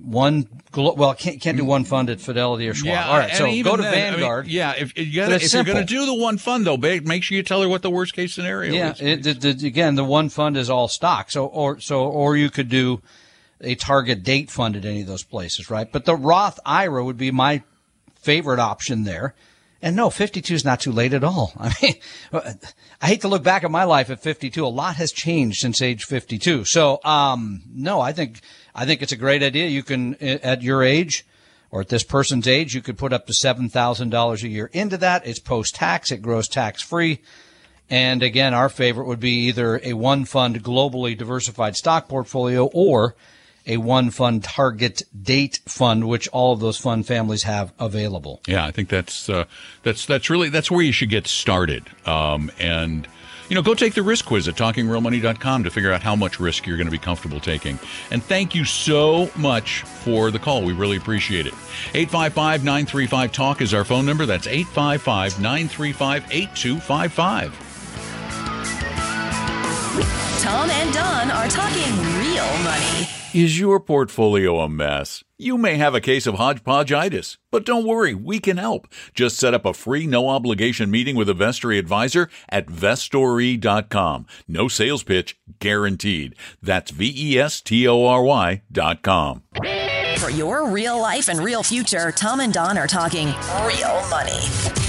One 0.01 0.47
well, 0.75 1.13
can't 1.13 1.41
can't 1.41 1.57
do 1.57 1.65
one 1.65 1.83
fund 1.83 2.09
at 2.09 2.21
Fidelity 2.21 2.69
or 2.69 2.73
Schwab. 2.73 3.07
All 3.07 3.17
right, 3.17 3.33
so 3.33 3.45
go 3.63 3.75
to 3.75 3.81
then, 3.81 3.93
I 3.93 4.11
mean, 4.11 4.19
Vanguard. 4.19 4.47
yeah, 4.47 4.73
if, 4.77 4.97
you 4.97 5.15
gotta, 5.15 5.35
if 5.35 5.51
you're 5.51 5.63
going 5.63 5.77
to 5.77 5.83
do 5.83 6.05
the 6.05 6.13
one 6.13 6.37
fund, 6.37 6.65
though, 6.65 6.77
make 6.77 7.23
sure 7.23 7.35
you 7.35 7.43
tell 7.43 7.61
her 7.61 7.67
what 7.67 7.81
the 7.81 7.89
worst 7.89 8.13
case 8.13 8.33
scenario 8.33 8.73
Yeah, 8.73 8.91
is. 8.93 9.01
it, 9.01 9.41
the, 9.41 9.53
the, 9.53 9.67
again, 9.67 9.95
the 9.95 10.03
one 10.03 10.29
fund 10.29 10.57
is 10.57 10.69
all 10.69 10.87
stock. 10.87 11.31
So, 11.31 11.47
or 11.47 11.79
so, 11.79 12.03
or 12.03 12.37
you 12.37 12.49
could 12.49 12.69
do 12.69 13.01
a 13.61 13.75
target 13.75 14.23
date 14.23 14.49
fund 14.51 14.75
at 14.75 14.85
any 14.85 15.01
of 15.01 15.07
those 15.07 15.23
places, 15.23 15.69
right? 15.69 15.91
But 15.91 16.05
the 16.05 16.15
Roth 16.15 16.59
IRA 16.65 17.03
would 17.03 17.17
be 17.17 17.31
my 17.31 17.63
favorite 18.15 18.59
option 18.59 19.03
there. 19.03 19.33
And 19.81 19.95
no, 19.95 20.09
52 20.09 20.53
is 20.53 20.65
not 20.65 20.81
too 20.81 20.91
late 20.91 21.13
at 21.13 21.23
all. 21.23 21.53
I 21.59 21.73
mean, 21.81 21.95
I 23.01 23.07
hate 23.07 23.21
to 23.21 23.27
look 23.27 23.43
back 23.43 23.63
at 23.63 23.71
my 23.71 23.85
life 23.85 24.09
at 24.09 24.21
52. 24.21 24.65
A 24.65 24.67
lot 24.67 24.97
has 24.97 25.11
changed 25.11 25.59
since 25.59 25.81
age 25.81 26.03
52. 26.03 26.65
So, 26.65 26.99
um, 27.03 27.63
no, 27.73 28.01
I 28.01 28.11
think, 28.11 28.41
I 28.73 28.85
think 28.85 29.01
it's 29.01 29.11
a 29.11 29.17
great 29.17 29.43
idea. 29.43 29.67
You 29.67 29.83
can, 29.83 30.15
at 30.15 30.61
your 30.61 30.83
age, 30.83 31.25
or 31.71 31.81
at 31.81 31.89
this 31.89 32.03
person's 32.03 32.47
age, 32.47 32.73
you 32.73 32.81
could 32.81 32.97
put 32.97 33.13
up 33.13 33.27
to 33.27 33.33
$7,000 33.33 34.43
a 34.43 34.47
year 34.47 34.69
into 34.73 34.97
that. 34.97 35.25
It's 35.25 35.39
post 35.39 35.75
tax. 35.75 36.11
It 36.11 36.21
grows 36.21 36.47
tax 36.47 36.81
free. 36.81 37.21
And 37.89 38.21
again, 38.21 38.53
our 38.53 38.69
favorite 38.69 39.07
would 39.07 39.19
be 39.19 39.47
either 39.47 39.79
a 39.83 39.93
one 39.93 40.25
fund 40.25 40.63
globally 40.63 41.17
diversified 41.17 41.75
stock 41.75 42.07
portfolio 42.07 42.65
or 42.65 43.15
a 43.65 43.77
one 43.77 44.09
fund 44.09 44.43
target 44.43 45.03
date 45.21 45.59
fund, 45.65 46.07
which 46.07 46.27
all 46.29 46.53
of 46.53 46.59
those 46.59 46.77
fund 46.77 47.05
families 47.05 47.43
have 47.43 47.73
available. 47.79 48.41
Yeah, 48.47 48.65
I 48.65 48.71
think 48.71 48.89
that's 48.89 49.29
uh, 49.29 49.45
that's 49.83 50.05
that's 50.05 50.29
really 50.29 50.49
that's 50.49 50.69
where 50.71 50.81
you 50.83 50.91
should 50.91 51.09
get 51.09 51.27
started. 51.27 51.83
Um, 52.05 52.51
and 52.59 53.07
you 53.49 53.55
know, 53.55 53.61
go 53.61 53.73
take 53.73 53.95
the 53.95 54.03
risk 54.03 54.25
quiz 54.25 54.47
at 54.47 54.55
talkingrealmoney.com 54.55 55.63
to 55.63 55.69
figure 55.69 55.91
out 55.91 56.01
how 56.01 56.15
much 56.15 56.39
risk 56.39 56.65
you're 56.65 56.77
going 56.77 56.87
to 56.87 56.91
be 56.91 56.97
comfortable 56.97 57.39
taking. 57.39 57.79
And 58.11 58.23
thank 58.23 58.55
you 58.55 58.63
so 58.63 59.29
much 59.35 59.81
for 59.81 60.31
the 60.31 60.39
call. 60.39 60.63
We 60.63 60.73
really 60.73 60.97
appreciate 60.97 61.47
it. 61.47 61.53
855 61.93 62.63
935 62.63 63.31
TALK 63.31 63.61
is 63.61 63.73
our 63.73 63.83
phone 63.83 64.05
number. 64.05 64.25
That's 64.25 64.47
855 64.47 65.41
935 65.41 66.25
8255. 66.31 67.65
Tom 70.41 70.69
and 70.69 70.93
Don 70.93 71.31
are 71.31 71.49
talking 71.49 71.91
real 72.17 72.47
money. 72.63 73.18
Is 73.33 73.59
your 73.59 73.79
portfolio 73.79 74.59
a 74.59 74.67
mess? 74.67 75.23
You 75.37 75.55
may 75.57 75.75
have 75.75 75.93
a 75.93 76.01
case 76.01 76.25
of 76.25 76.35
hodgepodgeitis, 76.35 77.37
but 77.51 77.63
don't 77.63 77.85
worry, 77.85 78.15
we 78.15 78.39
can 78.39 78.57
help. 78.57 78.87
Just 79.13 79.37
set 79.37 79.53
up 79.53 79.65
a 79.65 79.73
free, 79.73 80.07
no 80.07 80.29
obligation 80.29 80.89
meeting 80.89 81.15
with 81.15 81.29
a 81.29 81.33
Vestory 81.33 81.77
advisor 81.77 82.27
at 82.49 82.65
vestory.com. 82.65 84.25
No 84.47 84.67
sales 84.67 85.03
pitch 85.03 85.39
guaranteed. 85.59 86.35
That's 86.61 86.89
V 86.89 87.13
E 87.15 87.37
S 87.39 87.61
T 87.61 87.87
O 87.87 88.03
R 88.03 88.23
Y.com. 88.23 89.43
For 90.17 90.31
your 90.31 90.67
real 90.67 90.99
life 90.99 91.29
and 91.29 91.39
real 91.39 91.61
future, 91.61 92.11
Tom 92.11 92.39
and 92.39 92.51
Don 92.51 92.79
are 92.79 92.87
talking 92.87 93.27
real 93.63 94.09
money. 94.09 94.88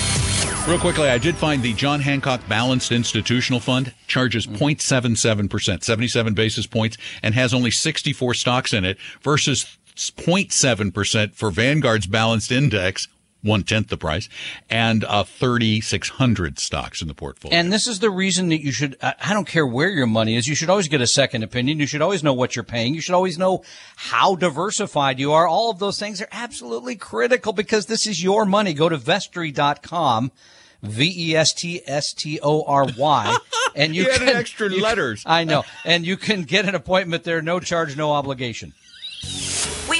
Real 0.70 0.78
quickly, 0.78 1.08
I 1.08 1.18
did 1.18 1.34
find 1.34 1.64
the 1.64 1.72
John 1.74 1.98
Hancock 1.98 2.48
Balanced 2.48 2.92
Institutional 2.92 3.58
Fund 3.58 3.92
charges 4.06 4.46
0.77%, 4.46 5.82
77 5.82 6.34
basis 6.34 6.68
points, 6.68 6.96
and 7.24 7.34
has 7.34 7.52
only 7.52 7.72
64 7.72 8.34
stocks 8.34 8.72
in 8.72 8.84
it 8.84 8.96
versus 9.20 9.78
0.7% 9.96 11.34
for 11.34 11.50
Vanguard's 11.50 12.06
Balanced 12.06 12.52
Index, 12.52 13.08
one 13.42 13.64
tenth 13.64 13.88
the 13.88 13.96
price, 13.96 14.28
and 14.70 15.02
uh, 15.06 15.24
3,600 15.24 16.60
stocks 16.60 17.02
in 17.02 17.08
the 17.08 17.14
portfolio. 17.14 17.58
And 17.58 17.72
this 17.72 17.88
is 17.88 17.98
the 17.98 18.08
reason 18.08 18.48
that 18.50 18.62
you 18.62 18.70
should, 18.70 18.96
I 19.02 19.32
don't 19.32 19.48
care 19.48 19.66
where 19.66 19.88
your 19.90 20.06
money 20.06 20.36
is, 20.36 20.46
you 20.46 20.54
should 20.54 20.70
always 20.70 20.86
get 20.86 21.00
a 21.00 21.06
second 21.08 21.42
opinion. 21.42 21.80
You 21.80 21.86
should 21.86 22.00
always 22.00 22.22
know 22.22 22.32
what 22.32 22.54
you're 22.54 22.62
paying. 22.62 22.94
You 22.94 23.00
should 23.00 23.16
always 23.16 23.38
know 23.38 23.64
how 23.96 24.36
diversified 24.36 25.18
you 25.18 25.32
are. 25.32 25.48
All 25.48 25.72
of 25.72 25.80
those 25.80 25.98
things 25.98 26.22
are 26.22 26.28
absolutely 26.30 26.94
critical 26.94 27.52
because 27.52 27.86
this 27.86 28.06
is 28.06 28.22
your 28.22 28.44
money. 28.44 28.72
Go 28.72 28.88
to 28.88 28.98
vestory.com. 28.98 30.30
V 30.82 31.30
E 31.30 31.36
S 31.36 31.52
T 31.52 31.82
S 31.86 32.12
T 32.12 32.40
O 32.42 32.62
R 32.64 32.86
Y, 32.96 33.36
and 33.76 33.94
you, 33.94 34.04
You 34.04 34.08
can 34.10 34.22
added 34.22 34.36
extra 34.36 34.70
you- 34.70 34.82
letters. 34.82 35.22
I 35.26 35.44
know, 35.44 35.64
and 35.84 36.06
you 36.06 36.16
can 36.16 36.42
get 36.44 36.66
an 36.66 36.74
appointment 36.74 37.24
there, 37.24 37.42
no 37.42 37.60
charge, 37.60 37.96
no 37.96 38.12
obligation. 38.12 38.72
We 39.88 39.98
hope 39.98 39.99